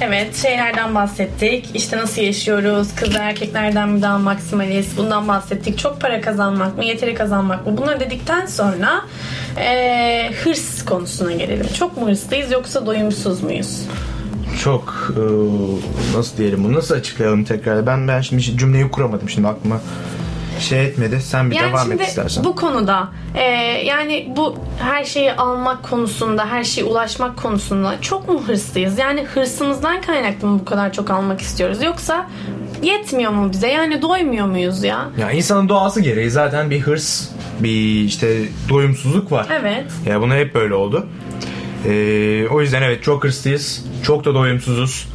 [0.00, 1.68] Evet şeylerden bahsettik.
[1.74, 2.88] İşte nasıl yaşıyoruz?
[2.96, 4.96] Kız erkeklerden mi daha maksimalist?
[4.96, 5.78] Bundan bahsettik.
[5.78, 6.84] Çok para kazanmak mı?
[6.84, 7.76] Yeteri kazanmak mı?
[7.76, 9.02] Bunları dedikten sonra
[9.56, 11.66] e, hırs konusuna gelelim.
[11.78, 13.80] Çok mu hırslıyız yoksa doyumsuz muyuz?
[14.64, 15.22] Çok e,
[16.16, 17.86] nasıl diyelim bunu nasıl açıklayalım tekrar?
[17.86, 19.80] Ben ben şimdi cümleyi kuramadım şimdi aklıma
[20.60, 21.20] şey etmedi.
[21.22, 22.44] Sen bir Yani devam et istersen.
[22.44, 23.42] bu konuda e,
[23.84, 28.98] yani bu her şeyi almak konusunda, her şeye ulaşmak konusunda çok mu hırslıyız?
[28.98, 31.82] Yani hırsımızdan kaynaklı mı bu kadar çok almak istiyoruz?
[31.82, 32.26] Yoksa
[32.82, 33.68] yetmiyor mu bize?
[33.68, 35.08] Yani doymuyor muyuz ya?
[35.20, 37.28] Ya insanın doğası gereği zaten bir hırs,
[37.60, 38.38] bir işte
[38.68, 39.46] doyumsuzluk var.
[39.60, 39.84] Evet.
[40.06, 41.06] Ya bunu hep böyle oldu.
[41.86, 43.84] Ee, o yüzden evet çok hırslıyız.
[44.02, 45.08] Çok da doyumsuzuz.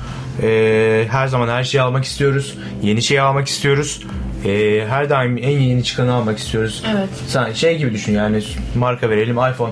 [0.43, 2.57] Ee, her zaman her şeyi almak istiyoruz.
[2.83, 4.01] Yeni şeyi almak istiyoruz.
[4.45, 6.83] Ee, her daim en yeni çıkanı almak istiyoruz.
[6.93, 7.09] Evet.
[7.27, 8.43] Sen şey gibi düşün yani
[8.75, 9.71] marka verelim iPhone.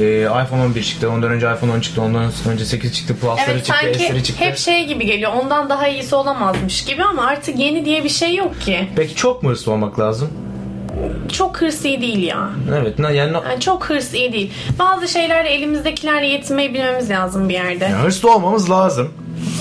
[0.00, 1.10] Ee, iPhone 11 çıktı.
[1.10, 2.02] Ondan önce iPhone 10 çıktı.
[2.02, 3.16] Ondan önce 8 çıktı.
[3.20, 3.80] Plus'ları Evet çıktı.
[3.82, 4.44] sanki S'leri çıktı.
[4.44, 5.32] hep şey gibi geliyor.
[5.42, 8.88] Ondan daha iyisi olamazmış gibi ama artık yeni diye bir şey yok ki.
[8.96, 10.28] Peki çok mu hırslı olmak lazım?
[11.32, 12.48] Çok hırs iyi değil ya.
[12.78, 12.98] Evet.
[12.98, 14.52] Yani, Yani çok hırs iyi değil.
[14.78, 17.84] Bazı şeylerle elimizdekilerle yetinmeyi bilmemiz lazım bir yerde.
[17.84, 19.08] yani hırslı olmamız lazım.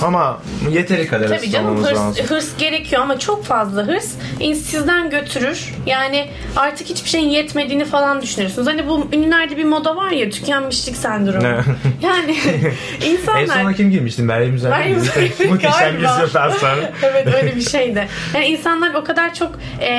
[0.03, 0.39] Ama
[0.71, 2.25] yeteri kadar Tabii canım hırs, lazım.
[2.25, 4.11] hırs gerekiyor ama çok fazla hırs
[4.55, 5.73] sizden götürür.
[5.85, 8.67] Yani artık hiçbir şeyin yetmediğini falan düşünürsünüz.
[8.67, 11.43] Hani bu ünlülerde bir moda var ya tükenmişlik sendromu.
[12.01, 12.35] Yani
[13.05, 14.25] En insanlar sona kim girmiştin?
[14.25, 14.97] Meryem Üzer'e Meryem?
[14.97, 16.91] Üzer'e Muhteşem yüzyıldan sonra.
[17.03, 18.07] evet öyle bir şeydi.
[18.33, 19.89] Yani insanlar o kadar çok e,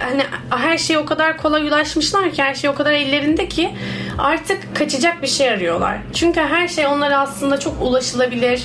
[0.00, 3.70] hani her şeye o kadar kolay ulaşmışlar ki her şey o kadar ellerinde ki
[4.18, 5.98] artık kaçacak bir şey arıyorlar.
[6.14, 8.62] Çünkü her şey onlara aslında çok ulaşılabilir.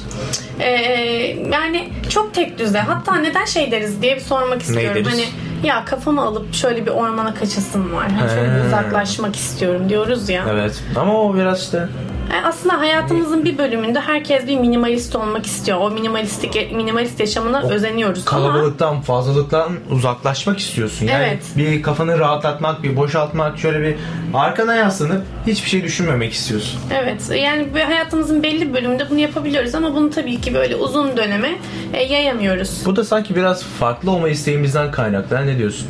[0.59, 0.69] E,
[1.51, 2.79] yani çok tek düze.
[2.79, 4.95] Hatta neden şey deriz diye bir sormak istiyorum.
[4.95, 5.11] deriz?
[5.11, 5.25] Hani
[5.67, 8.11] ya kafamı alıp şöyle bir ormana kaçasım var.
[8.11, 10.45] Hani şöyle bir uzaklaşmak istiyorum diyoruz ya.
[10.49, 10.83] Evet.
[10.95, 11.87] Ama o biraz işte
[12.43, 15.77] aslında hayatımızın bir bölümünde herkes bir minimalist olmak istiyor.
[15.81, 21.05] O minimalistik minimalist yaşamına özeniyoruz ama kalabalıktan, fazlalıktan uzaklaşmak istiyorsun.
[21.07, 21.43] Yani Evet.
[21.57, 23.95] bir kafanı rahatlatmak, bir boşaltmak, şöyle bir
[24.33, 26.79] arkana yaslanıp hiçbir şey düşünmemek istiyorsun.
[26.93, 31.49] evet yani hayatımızın belli bölümünde bunu yapabiliyoruz ama bunu tabii ki böyle uzun döneme
[31.93, 32.81] e, yayamıyoruz.
[32.85, 35.47] Bu da sanki biraz farklı olma isteğimizden kaynaklı.
[35.47, 35.87] Ne diyorsun?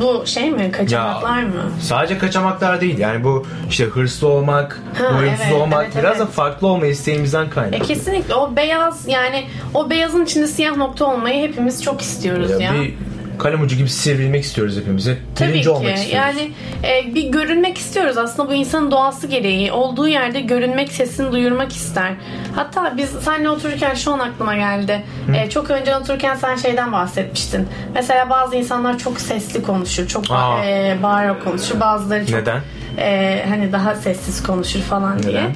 [0.00, 0.70] Bu şey mi?
[0.72, 1.70] Kaçamaklar mı?
[1.80, 2.98] Sadece kaçamaklar değil.
[2.98, 6.32] Yani bu işte hırslı olmak, Ha, doyumsuz evet, olmak evet, biraz da evet.
[6.32, 7.86] farklı olma isteğimizden E, kaynaklı.
[7.86, 12.58] kesinlikle o beyaz yani o beyazın içinde siyah nokta olmayı hepimiz çok istiyoruz ya.
[12.58, 12.94] Ya bir
[13.38, 15.06] kalem ucu gibi sivrilmek istiyoruz hepimiz.
[15.08, 15.70] Hep Tabii birinci ki.
[15.70, 16.12] olmak istiyoruz.
[16.36, 16.50] Yani
[16.84, 18.18] e, bir görünmek istiyoruz.
[18.18, 19.72] Aslında bu insanın doğası gereği.
[19.72, 22.12] Olduğu yerde görünmek, sesini duyurmak ister.
[22.56, 25.02] Hatta biz seninle otururken şu an aklıma geldi.
[25.36, 27.68] E, çok önce otururken sen şeyden bahsetmiştin.
[27.94, 30.08] Mesela bazı insanlar çok sesli konuşur.
[30.08, 30.64] Çok Aa.
[30.64, 31.80] e, bağırarak konuşur.
[31.80, 32.60] Bazıları çok Neden?
[32.98, 35.32] e, hani daha sessiz konuşur falan diye.
[35.34, 35.54] Neden?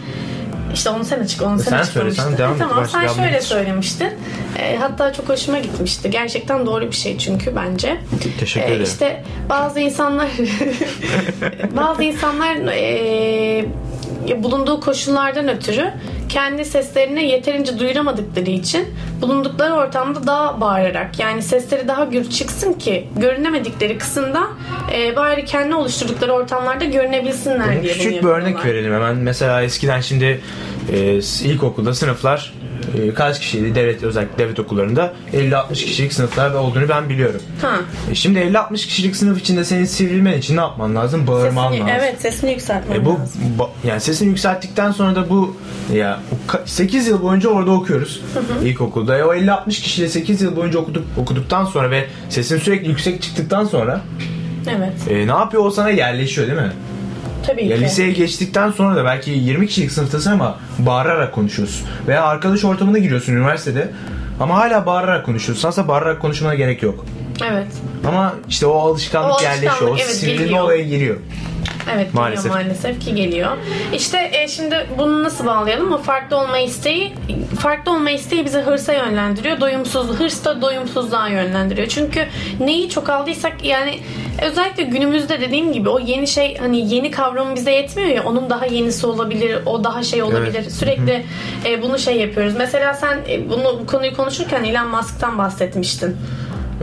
[0.75, 2.25] İşte onu sen açık, onu sen, Sen söyle, açıklamıştın.
[2.25, 4.09] sen devam et, tamam sen şöyle söylemiştin.
[4.59, 6.11] E, hatta çok hoşuma gitmişti.
[6.11, 7.97] Gerçekten doğru bir şey çünkü bence.
[8.41, 8.85] Teşekkür E, ederim.
[8.85, 10.29] işte bazı insanlar
[11.77, 13.65] bazı insanlar e,
[14.43, 15.91] bulunduğu koşullardan ötürü
[16.29, 18.87] kendi seslerini yeterince duyuramadıkları için
[19.23, 24.49] bulundukları ortamda daha bağırarak yani sesleri daha gür çıksın ki görünemedikleri kısımda
[24.95, 29.17] e, bari kendi oluşturdukları ortamlarda görünebilsinler Bunun diye küçük bir örnek verelim hemen.
[29.17, 30.41] Mesela eskiden şimdi
[30.93, 31.15] e,
[31.45, 32.53] ilkokulda sınıflar
[33.03, 37.41] e, kaç kişiydi devlet özellikle devlet okullarında 50-60 kişilik sınıflar olduğunu ben biliyorum.
[37.63, 37.77] Ha.
[38.11, 41.27] E, şimdi 50-60 kişilik sınıf içinde senin sivrilmen için ne yapman lazım?
[41.27, 42.01] Bağırman Sesini, lazım.
[42.01, 43.41] evet sesini yükseltmen E bu lazım.
[43.59, 45.57] ba- yani sesini yükselttikten sonra da bu
[45.95, 46.21] ya
[46.65, 48.21] 8 yıl boyunca orada okuyoruz
[48.65, 49.19] ilkokulda.
[49.19, 53.65] E o 50-60 kişiyle 8 yıl boyunca okuduk, okuduktan sonra ve sesin sürekli yüksek çıktıktan
[53.65, 54.01] sonra
[54.77, 54.93] Evet.
[55.11, 56.73] e, ne yapıyor o sana yerleşiyor değil mi?
[57.49, 57.83] Tabii Ya ki.
[57.83, 61.87] liseye geçtikten sonra da belki 20 kişilik sınıftasın ama bağırarak konuşuyorsun.
[62.09, 63.89] Veya arkadaş ortamına giriyorsun üniversitede
[64.41, 65.69] ama hala bağırarak konuşuyorsun.
[65.69, 67.05] Aslında bağırarak konuşmana gerek yok.
[67.53, 67.67] Evet.
[68.09, 69.91] Ama işte o alışkanlık, O alışkanlık, yerleşiyor.
[69.91, 70.61] O evet, geliyor.
[70.65, 71.17] olaya giriyor.
[71.95, 72.45] Evet Maalesef.
[72.45, 73.57] geliyor maalesef ki geliyor.
[73.95, 75.93] İşte e, şimdi bunu nasıl bağlayalım?
[75.93, 77.15] O farklı olma isteği
[77.61, 79.61] farklı olma isteği bizi hırsa yönlendiriyor.
[79.61, 81.89] Doyumsuz hırs da doyumsuzluğa yönlendiriyor.
[81.89, 82.27] Çünkü
[82.61, 83.99] neyi çok aldıysak yani
[84.43, 88.67] özellikle günümüzde dediğim gibi o yeni şey hani yeni kavramı bize yetmiyor ya onun daha
[88.67, 90.61] yenisi olabilir, o daha şey olabilir.
[90.63, 90.73] Evet.
[90.73, 91.25] Sürekli
[91.65, 92.55] e, bunu şey yapıyoruz.
[92.59, 96.17] Mesela sen e, bunu bu konuyu konuşurken Elon Musk'tan bahsetmiştin.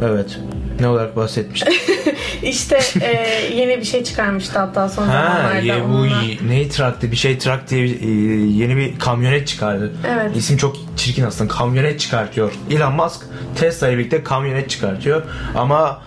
[0.01, 0.39] Evet.
[0.79, 1.73] Ne olarak bahsetmiştim?
[2.43, 5.59] İşte e, yeni bir şey çıkarmıştı hatta son ha, zamanlarda.
[5.59, 6.21] ye, bu onunla.
[6.47, 7.11] neyi traktı?
[7.11, 8.09] Bir şey trak diye e,
[8.51, 9.91] yeni bir kamyonet çıkardı.
[10.07, 10.35] Evet.
[10.35, 11.53] İsim çok çirkin aslında.
[11.53, 12.51] Kamyonet çıkartıyor.
[12.71, 13.21] Elon Musk
[13.55, 15.23] Tesla ile birlikte kamyonet çıkartıyor.
[15.55, 16.01] Ama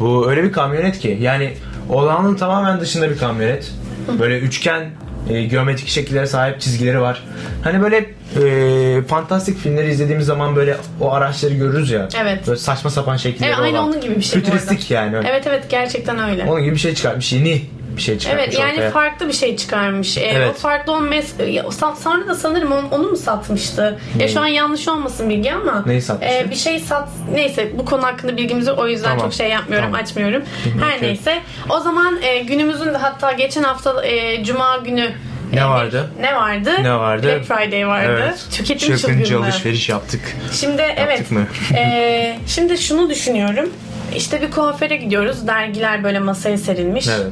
[0.00, 1.52] bu öyle bir kamyonet ki yani
[1.90, 3.72] olağanın tamamen dışında bir kamyonet.
[4.18, 4.90] Böyle üçgen
[5.30, 7.24] e, geometrik şekillere sahip çizgileri var.
[7.64, 8.10] Hani böyle
[8.42, 12.08] e, fantastik filmleri izlediğimiz zaman böyle o araçları görürüz ya.
[12.22, 12.46] Evet.
[12.46, 13.88] Böyle saçma sapan şekilleri Evet, aynı olan.
[13.88, 15.16] onun gibi bir şey Fütüristik yani.
[15.30, 16.44] Evet evet gerçekten öyle.
[16.44, 17.32] Onun gibi bir şey çıkartmış.
[17.32, 17.62] Yeni
[17.96, 18.90] bir şey çıkartmış Evet yani ortaya.
[18.90, 20.18] farklı bir şey çıkarmış.
[20.18, 20.50] Ee, Evet.
[20.50, 21.34] O farklı olmaz.
[22.02, 23.98] Sonra da sanırım onu, onu mu satmıştı?
[24.18, 25.82] Ya şu an yanlış olmasın bilgi ama.
[25.86, 26.34] Neyi satmıştı?
[26.34, 27.08] e, bir şey sat.
[27.34, 28.78] Neyse bu konu hakkında bilgimiz yok.
[28.78, 29.24] O yüzden Tamam.
[29.24, 30.00] çok şey yapmıyorum, Tamam.
[30.02, 30.42] açmıyorum.
[30.80, 31.08] Her Okey.
[31.08, 31.42] neyse.
[31.70, 35.10] O zaman e, günümüzün de hatta geçen hafta e, Cuma günü
[35.52, 36.10] Ne e, vardı?
[36.20, 36.70] Ne vardı?
[36.82, 37.26] Ne vardı?
[37.26, 38.20] Black Friday vardı.
[38.22, 38.46] Evet.
[38.52, 39.46] Tüketim Çılgınca çılgınlığı.
[39.46, 40.20] alışveriş yaptık.
[40.52, 41.30] Şimdi evet.
[41.30, 41.46] mı?
[41.76, 43.70] e, şimdi şunu düşünüyorum.
[44.16, 45.46] İşte bir kuaföre gidiyoruz.
[45.46, 47.08] Dergiler böyle masaya serilmiş.
[47.08, 47.26] Evet.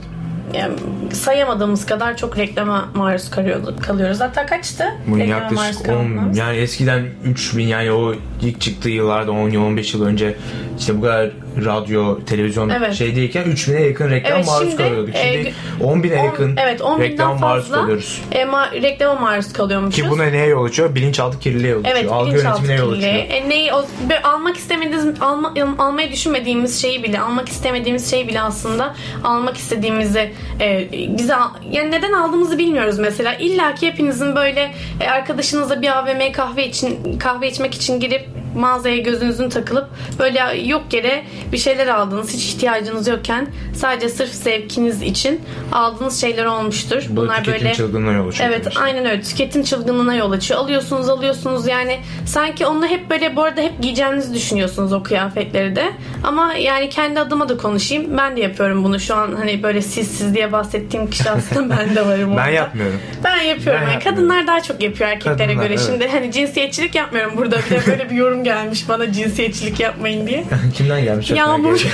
[0.52, 0.74] Yani
[1.16, 3.76] sayamadığımız kadar çok reklama maruz kalıyoruz.
[3.86, 4.20] kalıyoruz.
[4.20, 4.84] Hatta kaçtı?
[5.06, 6.38] Bu reklama yaklaşık 10 kalmamız?
[6.38, 10.34] yani eskiden 3000 yani o ilk çıktığı yıllarda 10 yıl 15 yıl önce
[10.78, 11.30] işte bu kadar
[11.64, 12.94] radyo, televizyon Evet.
[12.94, 15.14] şey değilken 3000'e yakın reklam Evet, maruz şimdi, kalıyorduk.
[15.14, 18.22] e, Şimdi 10.000'e On- yakın evet 10 binden reklam maruz kalıyoruz.
[18.32, 20.02] e, ma- reklama maruz kalıyormuşuz.
[20.02, 20.94] Ki bu ne neye yol açıyor?
[20.94, 21.96] Bilinçaltı kirliliğe yol açıyor.
[21.98, 23.14] Evet, Algı yönetimine yol açıyor.
[23.14, 23.84] E, neyi o,
[24.22, 28.94] almak istemediğimiz, alma, almayı düşünmediğimiz şeyi bile, almak istemediğimiz şeyi bile aslında
[29.24, 33.34] almak istediğimizi e, bize al- yani neden aldığımızı bilmiyoruz mesela.
[33.34, 38.96] İlla ki hepinizin böyle e, arkadaşınızla bir AVM kahve için kahve içmek için girip mağazaya
[38.98, 39.88] gözünüzün takılıp
[40.18, 45.40] böyle yok yere bir şeyler aldınız hiç ihtiyacınız yokken sadece sırf zevkiniz için
[45.72, 47.02] aldığınız şeyler olmuştur.
[47.08, 48.50] Bu Bunlar tüketim böyle çılgınlığına yol açıyor.
[48.50, 48.78] Evet tabii.
[48.84, 49.22] aynen öyle.
[49.22, 50.60] Tüketim çılgınlığına yol açıyor.
[50.60, 55.92] Alıyorsunuz alıyorsunuz yani sanki onunla hep böyle bu arada hep giyeceğinizi düşünüyorsunuz o kıyafetleri de.
[56.24, 58.18] Ama yani kendi adıma da konuşayım.
[58.18, 61.96] Ben de yapıyorum bunu şu an hani böyle siz siz diye bahsettiğim kişi aslında ben
[61.96, 62.36] de varım.
[62.36, 62.98] Ben yapmıyorum.
[63.24, 63.80] Ben yapıyorum.
[63.82, 64.00] Ben yani yapmıyorum.
[64.16, 65.74] kadınlar daha çok yapıyor erkeklere Kadınlar, göre.
[65.74, 65.86] evet.
[65.86, 67.58] Şimdi hani cinsiyetçilik yapmıyorum burada.
[67.58, 70.44] Bir de böyle bir yorum gelmiş bana cinsiyetçilik yapmayın diye.
[70.74, 71.30] Kimden gelmiş?
[71.30, 71.86] Yağmur.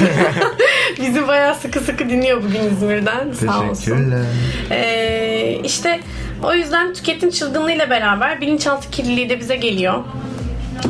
[1.01, 3.33] Bizi bayağı sıkı sıkı dinliyor bugün İzmir'den.
[3.33, 4.15] Sağ olsun.
[4.71, 6.01] Ee, işte
[6.43, 9.95] o yüzden tüketim çılgınlığıyla beraber bilinçaltı kirliliği de bize geliyor.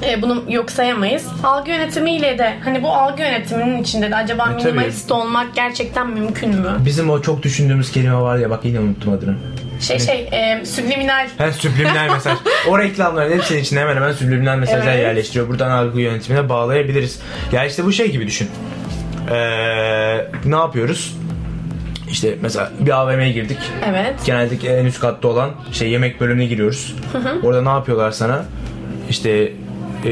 [0.07, 1.27] Ee, bunu yok sayamayız.
[1.45, 4.65] Algı yönetimiyle de hani bu algı yönetiminin içinde de acaba E, tabii.
[4.73, 6.77] minimalist olmak gerçekten mümkün mü?
[6.87, 9.37] Bizim o çok düşündüğümüz kelime var ya bak yine unuttum adını.
[9.81, 12.39] Şey şey e, subliminal Hem subliminal mesaj.
[12.69, 15.03] O reklamların hepsinin içinde hemen hemen subliminal mesajlar Evet.
[15.03, 15.49] yerleştiriyor.
[15.49, 17.21] Buradan algı yönetimine bağlayabiliriz.
[17.53, 18.49] Ya işte bu şey gibi düşün.
[19.31, 19.37] Ee,
[20.45, 21.17] ne yapıyoruz?
[22.11, 23.59] İşte mesela bir AVM'ye girdik.
[23.91, 24.15] evet.
[24.25, 26.97] Genellikle en üst katta olan şey yemek bölümüne giriyoruz.
[27.43, 28.45] Orada ne yapıyorlar sana?
[29.11, 29.53] İşte
[30.05, 30.09] ee,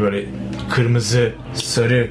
[0.00, 0.24] böyle
[0.70, 2.10] kırmızı, sarı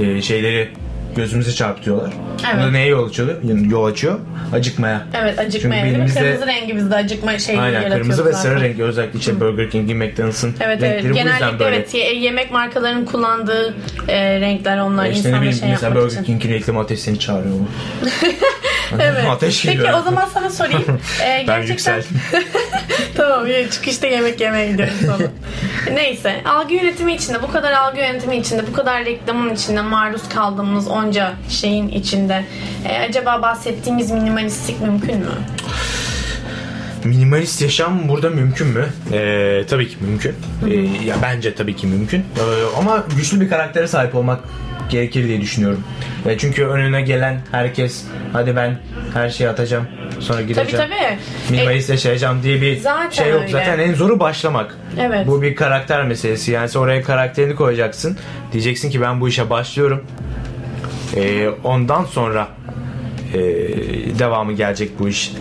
[0.00, 0.68] e, şeyleri
[1.16, 2.10] gözümüze çarpıtıyorlar.
[2.46, 2.54] Evet.
[2.62, 3.28] Bu da neye yol açıyor?
[3.70, 4.18] Yol açıyor.
[4.54, 5.06] Acıkmaya.
[5.14, 5.82] Evet acıkmaya.
[5.84, 9.40] Çünkü beynimizde- Kırmızı rengi bizde acıkma şeyi Aynen yaratıyor kırmızı ve sarı renk özellikle işte
[9.40, 11.04] Burger King'in McDonald's'ın Evet renkleri evet.
[11.04, 11.76] bu yüzden Genellikle böyle.
[11.76, 13.74] evet ye- yemek markalarının kullandığı
[14.08, 16.24] e, renkler onlar Ya işte bileyim şey mesela yapmak Burger için.
[16.24, 17.54] King'in reklamı ateş seni çağırıyor?
[19.00, 19.24] Evet.
[19.30, 19.98] Ateş Peki geliyor.
[19.98, 20.84] o zaman sana sorayım.
[21.24, 21.96] Ee, Ben gerçekten...
[21.96, 22.04] yüksel.
[23.16, 25.28] tamam çıkışta yemek yemeye gidiyoruz sonra.
[25.94, 30.88] Neyse algı yönetimi içinde bu kadar algı yönetimi içinde bu kadar reklamın içinde maruz kaldığımız
[30.88, 32.44] onca şeyin içinde
[32.88, 35.26] e, acaba bahsettiğimiz minimalistlik mümkün mü?
[37.04, 38.86] Minimalist yaşam burada mümkün mü?
[39.12, 40.34] Ee, tabii ki mümkün.
[40.70, 42.20] Ee, ya bence tabii ki mümkün.
[42.20, 42.42] Ee,
[42.78, 44.40] ama güçlü bir karaktere sahip olmak
[44.90, 45.84] gerekir diye düşünüyorum.
[46.28, 48.78] Ya çünkü önüne gelen herkes hadi ben
[49.14, 49.86] her şeyi atacağım
[50.20, 50.86] sonra Tabii gideceğim.
[50.90, 51.18] tabii.
[51.50, 53.40] Minimalist yaşayacağım diye bir Zaten şey yok.
[53.40, 53.52] öyle.
[53.52, 54.78] Zaten en zoru başlamak.
[55.00, 55.26] Evet.
[55.26, 56.50] Bu bir karakter meselesi.
[56.50, 58.18] Yani sen oraya karakterini koyacaksın.
[58.52, 60.04] Diyeceksin ki ben bu işe başlıyorum.
[61.16, 62.48] Ee, ondan sonra
[63.34, 63.38] ee,
[64.18, 65.32] devamı gelecek bu iş.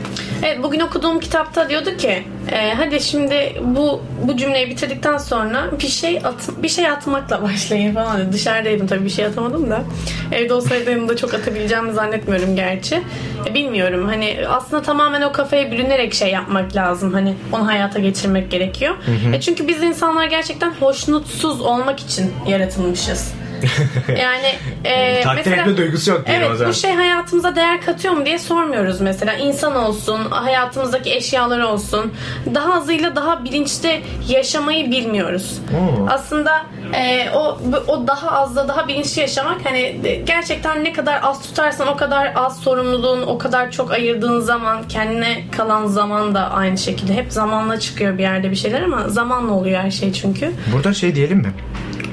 [0.46, 5.88] Evet bugün okuduğum kitapta diyordu ki e, hadi şimdi bu bu cümleyi bitirdikten sonra bir
[5.88, 8.34] şey at, bir şey atmakla başlayın falan.
[8.34, 9.84] Dışarıdaydım tabii bir şey atamadım da.
[10.32, 13.02] Evde olsaydım da çok atabileceğimi zannetmiyorum gerçi.
[13.50, 17.14] E, bilmiyorum hani aslında tamamen o kafaya bürünerek şey yapmak lazım.
[17.14, 18.96] Hani onu hayata geçirmek gerekiyor.
[19.34, 23.34] E, çünkü biz insanlar gerçekten hoşnutsuz olmak için yaratılmışız.
[24.22, 24.48] yani
[24.84, 26.72] e, Takdir mesela- etme duygusu yok diyelim o Evet zaman.
[26.74, 29.34] bu şey hayatımıza değer katıyor mu diye sormuyoruz mesela.
[29.34, 32.14] İnsan olsun, hayatımızdaki eşyalar olsun.
[32.56, 35.62] Daha azıyla daha bilinçli yaşamayı bilmiyoruz.
[35.74, 36.08] Oo.
[36.10, 41.42] Aslında e, o o daha azda daha bilinçli yaşamak hani e, gerçekten ne kadar az
[41.42, 46.78] tutarsan o kadar az sorumluluğun o kadar çok ayırdığın zaman kendine kalan zaman da aynı
[46.78, 50.52] şekilde hep zamanla çıkıyor bir yerde bir şeyler ama zamanla oluyor her şey çünkü.
[50.74, 51.54] Burada şey diyelim mi?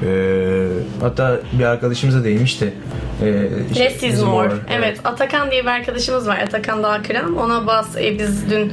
[0.06, 0.66] Ee,
[1.00, 2.72] hatta bir arkadaşımıza değinmişti.
[3.24, 4.52] Ee, işte Less is more.
[4.78, 4.98] Evet.
[5.04, 6.38] Atakan diye bir arkadaşımız var.
[6.38, 7.36] Atakan Dağkıran.
[7.36, 8.72] Ona bas e, biz dün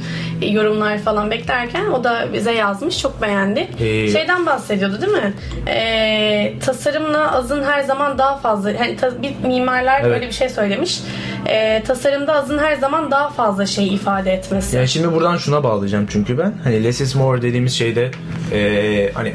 [0.50, 2.98] yorumlar falan beklerken o da bize yazmış.
[2.98, 3.60] Çok beğendi.
[3.80, 5.32] Ee, Şeyden bahsediyordu değil mi?
[5.68, 8.70] Ee, tasarımla azın her zaman daha fazla.
[8.70, 10.10] Yani ta- bir mimarlar Evet.
[10.10, 11.00] böyle bir şey söylemiş.
[11.46, 14.76] Ee, tasarımda azın her zaman daha fazla şey ifade etmesi.
[14.76, 16.52] Yani şimdi buradan şuna bağlayacağım çünkü ben.
[16.64, 18.10] Hani less is more dediğimiz şeyde
[18.52, 19.34] ee, hani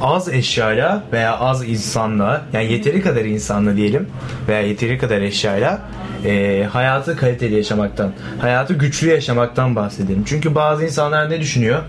[0.00, 4.08] az eşyayla veya az insanla yani yeteri kadar insanla diyelim
[4.48, 5.80] veya yeteri kadar eşyayla
[6.24, 10.24] ee, hayatı kaliteli yaşamaktan, hayatı güçlü yaşamaktan bahsedelim.
[10.26, 11.82] Çünkü bazı insanlar ne düşünüyor?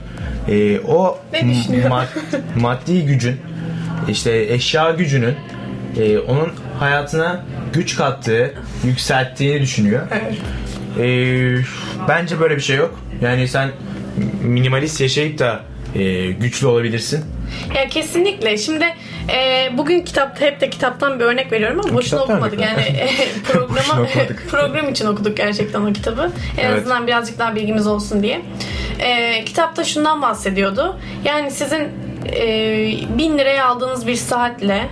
[0.49, 1.89] Ee, o Ne düşünüyor?
[1.89, 3.35] mad- maddi gücün,
[4.09, 5.35] işte eşya gücünün
[5.97, 8.53] ee, onun hayatına güç kattığı,
[8.85, 10.01] yükselttiğini düşünüyor.
[10.99, 11.55] Ee,
[12.07, 12.99] bence böyle bir şey yok.
[13.21, 13.69] Yani sen
[14.43, 15.59] minimalist yaşayıp da
[15.95, 17.25] e, güçlü olabilirsin.
[17.75, 18.57] Ya kesinlikle.
[18.57, 18.85] Şimdi
[19.33, 22.61] e, bugün kitapta hep de kitaptan bir örnek veriyorum ama boşuna Kitaptan okumadık.
[22.61, 23.09] Yani e,
[23.69, 24.45] Boşuna okumadık.
[24.51, 26.31] program için okuduk gerçekten o kitabı.
[26.57, 26.77] En Evet.
[26.79, 28.41] azından birazcık daha bilgimiz olsun diye.
[28.99, 30.99] E, kitapta şundan bahsediyordu.
[31.25, 31.87] Yani sizin
[32.35, 32.47] e,
[33.17, 34.89] bin liraya aldığınız bir saatle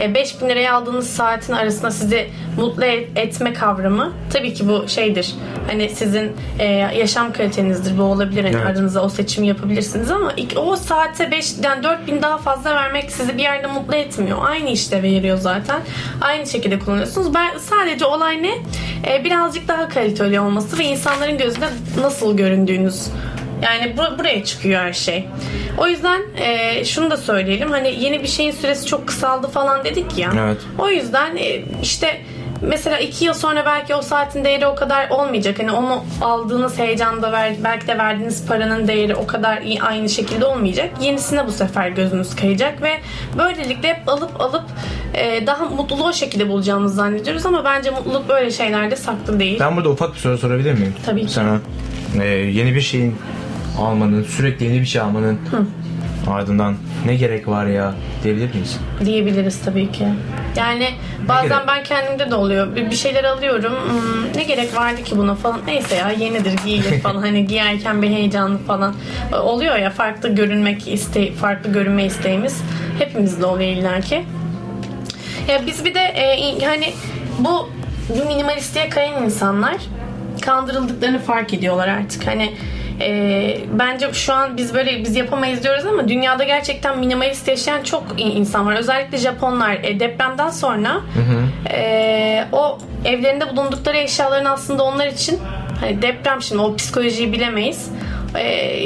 [0.00, 5.34] e, 5000 liraya aldığınız saatin arasında sizi mutlu et- etme kavramı tabii ki bu şeydir.
[5.66, 7.98] Hani sizin e, yaşam kalitenizdir.
[7.98, 8.44] Bu olabilir.
[8.44, 8.66] Hani Evet.
[8.66, 13.36] aranızda o seçimi yapabilirsiniz ama ilk, o saate 5 yani 4000 daha fazla vermek sizi
[13.38, 14.38] bir yerde mutlu etmiyor.
[14.42, 15.80] Aynı işte veriyor zaten.
[16.20, 17.34] Aynı şekilde kullanıyorsunuz.
[17.34, 18.54] Ben sadece olay ne?
[19.08, 21.66] E, birazcık daha kaliteli olması ve insanların gözünde
[22.00, 23.06] nasıl göründüğünüz.
[23.62, 25.28] Yani bu, buraya çıkıyor her şey.
[25.78, 27.70] O yüzden e, şunu da söyleyelim.
[27.70, 30.32] Hani yeni bir şeyin süresi çok kısaldı falan dedik ya.
[30.38, 30.58] Evet.
[30.78, 32.20] O yüzden e, işte
[32.62, 35.58] mesela iki yıl sonra belki o saatin değeri o kadar olmayacak.
[35.58, 40.44] Hani onu aldığınız heyecanda ver, belki de verdiğiniz paranın değeri o kadar iyi aynı şekilde
[40.44, 40.90] olmayacak.
[41.00, 42.90] Yenisine bu sefer gözünüz kayacak ve
[43.38, 44.64] böylelikle hep alıp alıp
[45.14, 49.56] e, daha mutluluğu o şekilde bulacağımızı zannediyoruz ama bence mutluluk böyle şeylerde saklı değil.
[49.60, 50.94] Ben burada ufak bir soru sorabilir miyim?
[51.06, 51.32] Tabii ki.
[51.32, 51.58] Sana
[52.22, 53.16] e, yeni bir şeyin
[53.78, 55.38] almanın, sürekli yeni bir şey almanın
[56.30, 56.74] ardından
[57.06, 57.94] ne gerek var ya
[58.24, 58.78] diyebilir miyiz?
[59.04, 60.06] diyebiliriz tabii ki.
[60.56, 60.88] Yani
[61.28, 62.76] bazen ben kendimde de oluyor.
[62.76, 63.72] Bir bir şeyler alıyorum.
[63.72, 65.60] Hmm, ne gerek vardı ki buna falan.
[65.66, 67.20] Neyse ya yenidir giyilir falan.
[67.22, 68.94] hani giyerken bir heyecanlı falan.
[69.32, 72.62] E, Oluyor ya farklı görünmek iste farklı görünme isteğimiz.
[72.98, 74.24] Hepimizde oluyor illaki.
[75.48, 76.92] Ya biz bir de e, in- hani
[77.38, 77.68] bu
[78.08, 79.76] bu minimalistliğe kayan insanlar
[80.42, 82.26] kandırıldıklarını fark ediyorlar artık.
[82.26, 82.52] Hani
[83.00, 88.04] e, bence şu an biz böyle biz yapamayız diyoruz ama dünyada gerçekten minimalist yaşayan çok
[88.16, 88.76] insan var.
[88.76, 91.00] Özellikle Japonlar e, depremden sonra
[91.70, 95.38] e, o evlerinde bulundukları eşyaların aslında onlar için
[95.80, 97.90] hani deprem şimdi o psikolojiyi bilemeyiz.
[98.38, 98.80] e,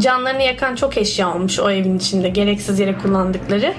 [0.00, 3.74] canlarını yakan çok eşya olmuş o evin içinde gereksiz yere kullandıkları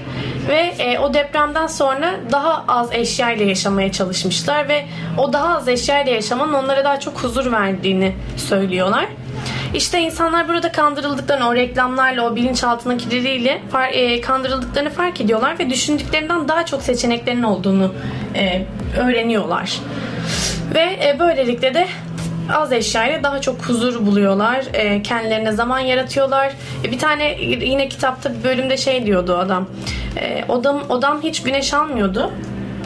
[0.48, 4.84] ve e, o depremden sonra daha az eşya ile yaşamaya çalışmışlar ve
[5.18, 9.06] o daha az eşya ile yaşamanın onlara daha çok huzur verdiğini söylüyorlar.
[9.74, 16.48] İşte insanlar burada kandırıldıklarını o reklamlarla o bilinçaltındakileriyle far, e, kandırıldıklarını fark ediyorlar ve düşündüklerinden
[16.48, 17.94] daha çok seçeneklerin olduğunu
[18.34, 18.66] e,
[18.98, 19.80] öğreniyorlar.
[20.74, 21.86] Ve e, böylelikle de
[22.54, 24.64] az eşyayla daha çok huzur buluyorlar.
[24.72, 26.52] E, kendilerine zaman yaratıyorlar.
[26.84, 29.66] E, bir tane yine kitapta bir bölümde şey diyordu adam.
[30.16, 32.30] E, odam odam hiç güneş almıyordu.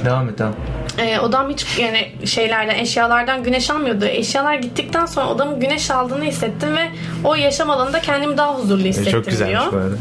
[0.04, 0.54] Devam et tamam.
[0.98, 4.04] E, odam hiç yani şeylerden eşyalardan güneş almıyordu.
[4.04, 6.88] Eşyalar gittikten sonra odamın güneş aldığını hissettim ve
[7.24, 9.72] o yaşam alanında kendimi daha huzurlu E, hissettim çok güzelmiş diyor.
[9.72, 9.96] bu arada.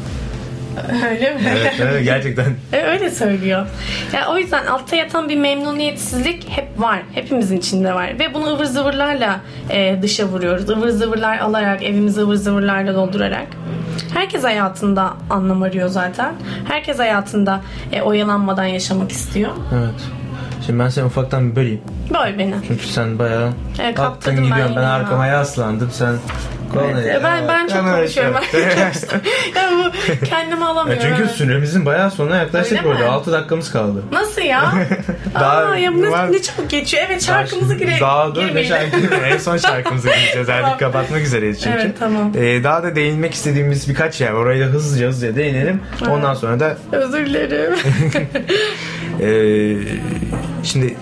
[1.09, 1.41] Öyle mi?
[1.49, 2.45] Evet, evet, gerçekten.
[2.73, 3.65] E, Öyle söylüyor.
[4.13, 6.99] Yani o yüzden altta yatan bir memnuniyetsizlik hep var.
[7.13, 8.19] Hepimizin içinde var.
[8.19, 9.39] Ve bunu ıvır zıvırlarla
[9.69, 10.69] e, dışa vuruyoruz.
[10.69, 13.47] Ivır zıvırlar alarak, evimizi ıvır zıvırlarla doldurarak.
[14.13, 16.33] Herkes hayatında anlam arıyor zaten.
[16.67, 17.61] Herkes hayatında
[17.93, 19.51] e, oyalanmadan yaşamak istiyor.
[19.73, 20.01] Evet.
[20.65, 21.81] Şimdi ben seni ufaktan bir böleyim.
[22.13, 22.55] Böyle beni.
[22.67, 23.51] Çünkü sen bayağı
[23.95, 24.75] kaptırdım ben gidiyorsun.
[24.75, 25.89] Ben, arkama yaslandım.
[25.91, 26.13] Sen
[26.83, 28.35] Evet, Evet, ben ben çok öyle konuşuyorum.
[28.51, 29.13] şey arkadaşlar.
[29.55, 29.91] ya bu
[30.25, 31.03] kendimi Ya alamıyorum.
[31.09, 31.31] çünkü evet.
[31.31, 32.95] süremizin bayağı sonuna yaklaştık Öyle mi?
[32.95, 33.11] burada.
[33.11, 34.03] 6 dakikamız kaldı.
[34.11, 34.73] Nasıl ya?
[35.35, 37.03] Daha Aa, ya ne, var- ne çabuk geçiyor.
[37.07, 38.77] Evet şarkımızı gire, Daha dur ne girmeyelim.
[38.91, 39.15] şarkı?
[39.25, 40.47] en son şarkımızı gireceğiz.
[40.47, 40.65] Tamam.
[40.65, 41.77] Artık kapatmak üzereyiz çünkü.
[41.81, 42.31] Evet, tamam.
[42.37, 44.31] Ee, daha da değinmek istediğimiz birkaç yer.
[44.31, 45.81] Orayı da hızlıca hızlıca değinelim.
[46.09, 47.73] Ondan sonra da Özür dilerim.
[49.21, 49.75] ee,
[50.63, 50.95] şimdi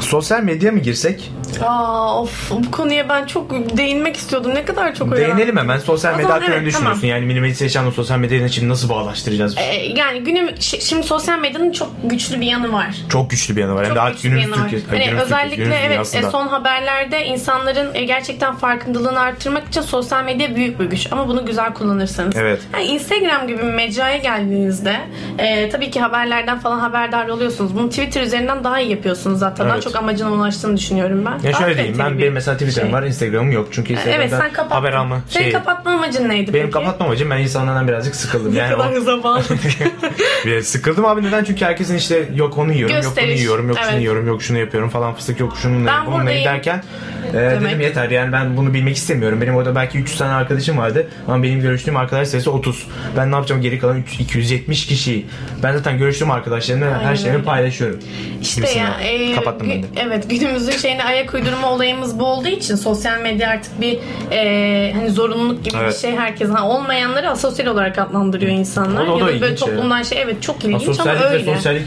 [0.00, 1.32] sosyal medya mı girsek?
[1.62, 4.54] Aa of bu konuya ben çok değinmek istiyordum.
[4.54, 5.78] Ne kadar çok oyalan- Değinelim hemen.
[5.78, 7.00] Sosyal medya hakkında evet, düşünüyorsun?
[7.00, 7.04] tamam.
[7.04, 9.54] Yani minimalist yaşamla sosyal medyayı şimdi nasıl bağlaştıracağız?
[9.58, 12.96] Ee, yani günüm şi- şimdi sosyal medyanın çok güçlü bir yanı var.
[13.08, 13.88] Çok güçlü bir yanı var.
[13.88, 14.68] Çok artık güçlü bir yanı var.
[14.70, 15.06] Türkiye.
[15.10, 20.56] Hani özellikle Türkiye, evet e, son haberlerde insanların e, gerçekten farkındalığını arttırmak için sosyal medya
[20.56, 22.36] büyük bir güç ama bunu güzel kullanırsanız.
[22.36, 22.60] Evet.
[22.74, 24.96] Yani Instagram gibi bir mecraya geldiğinizde
[25.38, 27.76] e, tabii ki haberlerden falan haberdar oluyorsunuz.
[27.76, 29.66] Bunu Twitter üzerinden daha iyi yapıyorsunuz zaten.
[29.66, 29.84] Daha Evet.
[29.84, 31.43] çok amacına ulaştığını düşünüyorum ben.
[31.44, 32.92] Ya şöyle diyeyim ben benim bir mesela Twitter'ım şey.
[32.98, 33.68] var Instagram'ım yok.
[33.72, 34.74] Çünkü Instagram'da Evet sen kapattın.
[34.76, 35.52] haber alma Senin şey.
[35.52, 36.72] kapatma amacın neydi Benim peki?
[36.72, 38.54] kapatma amacım ben insanlardan birazcık sıkıldım.
[38.54, 39.42] Ne Yani kadar bağlı.
[40.46, 41.44] Bir sıkıldım abi neden?
[41.44, 43.28] Çünkü herkesin işte yok onu yiyorum, yok Gösteriş.
[43.30, 44.00] bunu yiyorum, yok şunu Evet.
[44.00, 46.44] yiyorum, yok şunu yapıyorum falan fıstık yok şununla Ben buradayım.
[46.44, 46.82] derken
[47.30, 49.40] e, dedim yeter yani ben bunu bilmek istemiyorum.
[49.40, 52.86] Benim orada belki 300 tane arkadaşım vardı ama benim görüştüğüm arkadaş sayısı 30.
[53.16, 55.26] Ben ne yapacağım geri kalan 300, 270 kişiyi.
[55.62, 57.98] Ben zaten görüştüğüm arkadaşlarımla her şeyimi paylaşıyorum.
[58.42, 59.86] İşte ya e, Kapattım ben de.
[59.96, 63.98] evet günümüzün şeyine ayak uydurma olayımız bu olduğu için sosyal medya artık bir
[64.30, 65.92] e, hani zorunluluk gibi Evet.
[65.94, 69.06] bir şey herkes ha, olmayanları asosyal olarak adlandırıyor insanlar.
[69.06, 71.30] O da- o da ya da böyle ilginç toplumdan şey evet çok ilginç Asosyallik ama
[71.30, 71.54] öyle.
[71.54, 71.82] sosyallik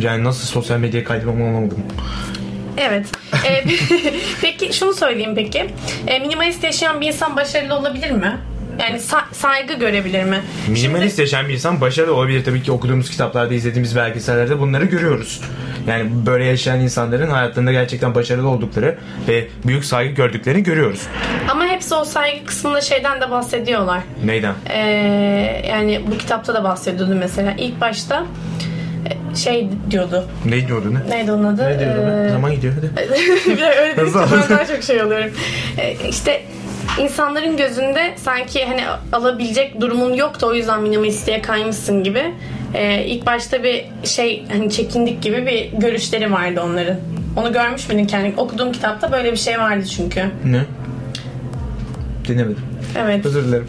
[0.00, 1.78] yani nasıl sosyal medyaya kaydırmam anlamadım.
[2.78, 3.06] Evet.
[3.48, 3.64] E,
[4.42, 5.66] peki şunu söyleyeyim peki.
[6.06, 8.36] E, minimalist yaşayan bir insan başarılı olabilir mi?
[8.80, 10.40] Yani sa- saygı görebilir mi?
[10.68, 12.44] Minimalist yaşayan bir insan başarılı olabilir.
[12.44, 15.40] Tabii ki okuduğumuz kitaplarda, izlediğimiz belgesellerde bunları görüyoruz.
[15.88, 21.00] Yani böyle yaşayan insanların hayatlarında gerçekten başarılı oldukları ve büyük saygı gördüklerini görüyoruz.
[21.48, 24.00] Ama hepsi o saygı kısmında şeyden de bahsediyorlar.
[24.24, 24.54] Neyden?
[24.70, 24.78] Ee,
[25.68, 27.54] yani bu kitapta da bahsediyordu mesela.
[27.58, 28.24] İlk başta
[29.32, 30.24] e, şey diyordu.
[30.44, 31.16] Ne diyordu ne?
[31.16, 31.68] Neydi onun adı?
[31.70, 32.00] Ne diyordu?
[32.26, 32.28] Ee?
[32.28, 32.90] Zaman gidiyor hadi.
[33.58, 34.14] bir öyle ben ol.
[34.50, 35.30] daha çok şey oluyorum.
[35.78, 36.42] Ee, işte
[37.00, 38.82] insanların gözünde sanki hani
[39.12, 42.22] alabilecek durumun yok da o yüzden minimalistliğe kaymışsın gibi.
[42.74, 46.96] Ee, ilk başta bir şey hani çekindik gibi bir görüşleri vardı onların.
[47.36, 48.40] Onu görmüş müydün kendi?
[48.40, 50.20] Okuduğum kitapta böyle bir şey vardı çünkü.
[50.44, 50.60] Ne?
[52.28, 52.64] Dinlemedim.
[52.98, 53.26] Evet.
[53.26, 53.68] Özür dilerim.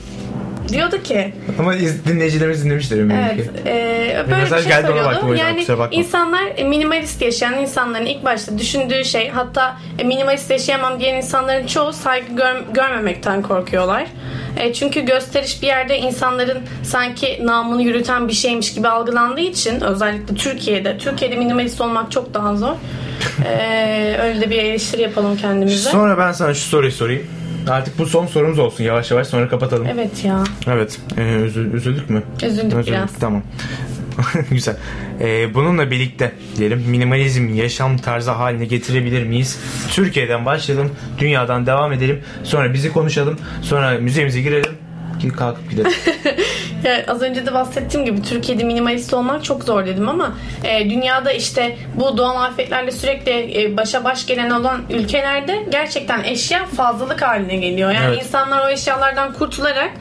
[0.70, 3.36] Diyordu ki Ama iz, dinleyicilerimiz dinlemiştir eminim Evet.
[3.36, 3.50] ki.
[3.70, 5.98] E, Bir böyle bir mesaj şey geldi ona baktım yüzden, yani kusura bakma.
[6.00, 11.68] insanlar e, minimalist yaşayan insanların ilk başta düşündüğü şey hatta e, minimalist yaşayamam diyen insanların
[11.68, 14.06] çoğu saygı gör- görmemekten korkuyorlar.
[14.58, 20.36] E, çünkü gösteriş bir yerde insanların sanki namını yürüten bir şeymiş gibi algılandığı için özellikle
[20.36, 22.76] Türkiye'de Türkiye'de minimalist olmak çok daha zor.
[23.46, 25.90] E, öyle de bir eleştiri yapalım kendimize.
[25.90, 27.24] Sonra ben sana şu soruyu sorayım.
[27.70, 29.88] Artık bu son sorumuz olsun yavaş yavaş sonra kapatalım.
[29.94, 30.44] Evet ya.
[30.68, 31.00] Evet.
[31.18, 32.24] Ee, üzü- üzüldük mü?
[32.46, 33.14] Üzüldük biraz.
[33.20, 33.44] Tamam.
[34.52, 34.78] Güzel.
[35.22, 39.60] Ee, bununla birlikte diyelim minimalizm yaşam tarzı haline getirebilir miyiz?
[39.92, 40.92] Türkiye'den başlayalım.
[41.20, 42.22] Dünyadan devam edelim.
[42.44, 43.40] Sonra bizi konuşalım.
[43.62, 44.72] Sonra müzemize girelim.
[45.38, 45.92] Kalkıp gidelim.
[46.86, 50.34] Ya az önce de bahsettiğim gibi Türkiye'de minimalist olmak çok zor dedim ama
[50.64, 56.66] e, dünyada işte bu doğal afetlerle sürekli e, başa baş gelen olan ülkelerde gerçekten eşya
[56.66, 57.92] fazlalık haline geliyor.
[57.92, 58.24] Yani Evet.
[58.24, 59.92] insanlar o eşyalardan kurtularak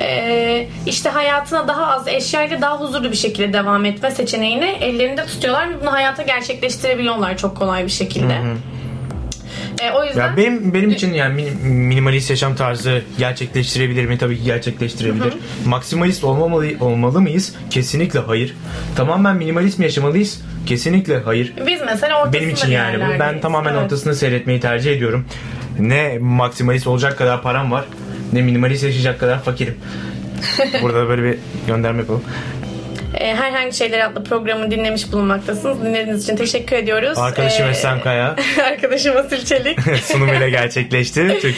[0.00, 5.70] e, işte hayatına daha az eşyayla daha huzurlu bir şekilde devam etme seçeneğini ellerinde tutuyorlar
[5.70, 8.34] ve bunu hayata gerçekleştirebiliyorlar çok kolay bir şekilde.
[9.82, 14.18] E, o yüzden Ya benim benim için yani minim- minimalist yaşam tarzı gerçekleştirebilir mi?
[14.18, 15.34] Tabii ki gerçekleştirebilir.
[15.66, 17.54] Maksimalist olmamalı olmalı mıyız?
[17.70, 18.54] Kesinlikle hayır.
[18.96, 20.40] Tamamen minimalist mi yaşamalıyız?
[20.66, 21.52] Kesinlikle hayır.
[21.66, 23.18] biz mesela ortasında Benim için yani bu.
[23.20, 23.82] Ben tamamen Evet.
[23.84, 25.24] ortasını seyretmeyi tercih ediyorum.
[25.78, 27.84] Ne maksimalist olacak kadar param var,
[28.32, 29.74] ne minimalist yaşayacak kadar fakirim.
[30.82, 31.34] Burada böyle bir
[31.66, 32.22] gönderme yapalım.
[33.20, 35.84] E, herhangi şeyler adlı programı dinlemiş bulunmaktasınız.
[35.84, 37.18] Dinlediğiniz için teşekkür ediyoruz.
[37.18, 39.78] Arkadaşım E, Esen Kaya arkadaşım Asil Çelik.
[40.04, 41.28] sunumuyla gerçekleşti.
[41.28, 41.40] Türkiye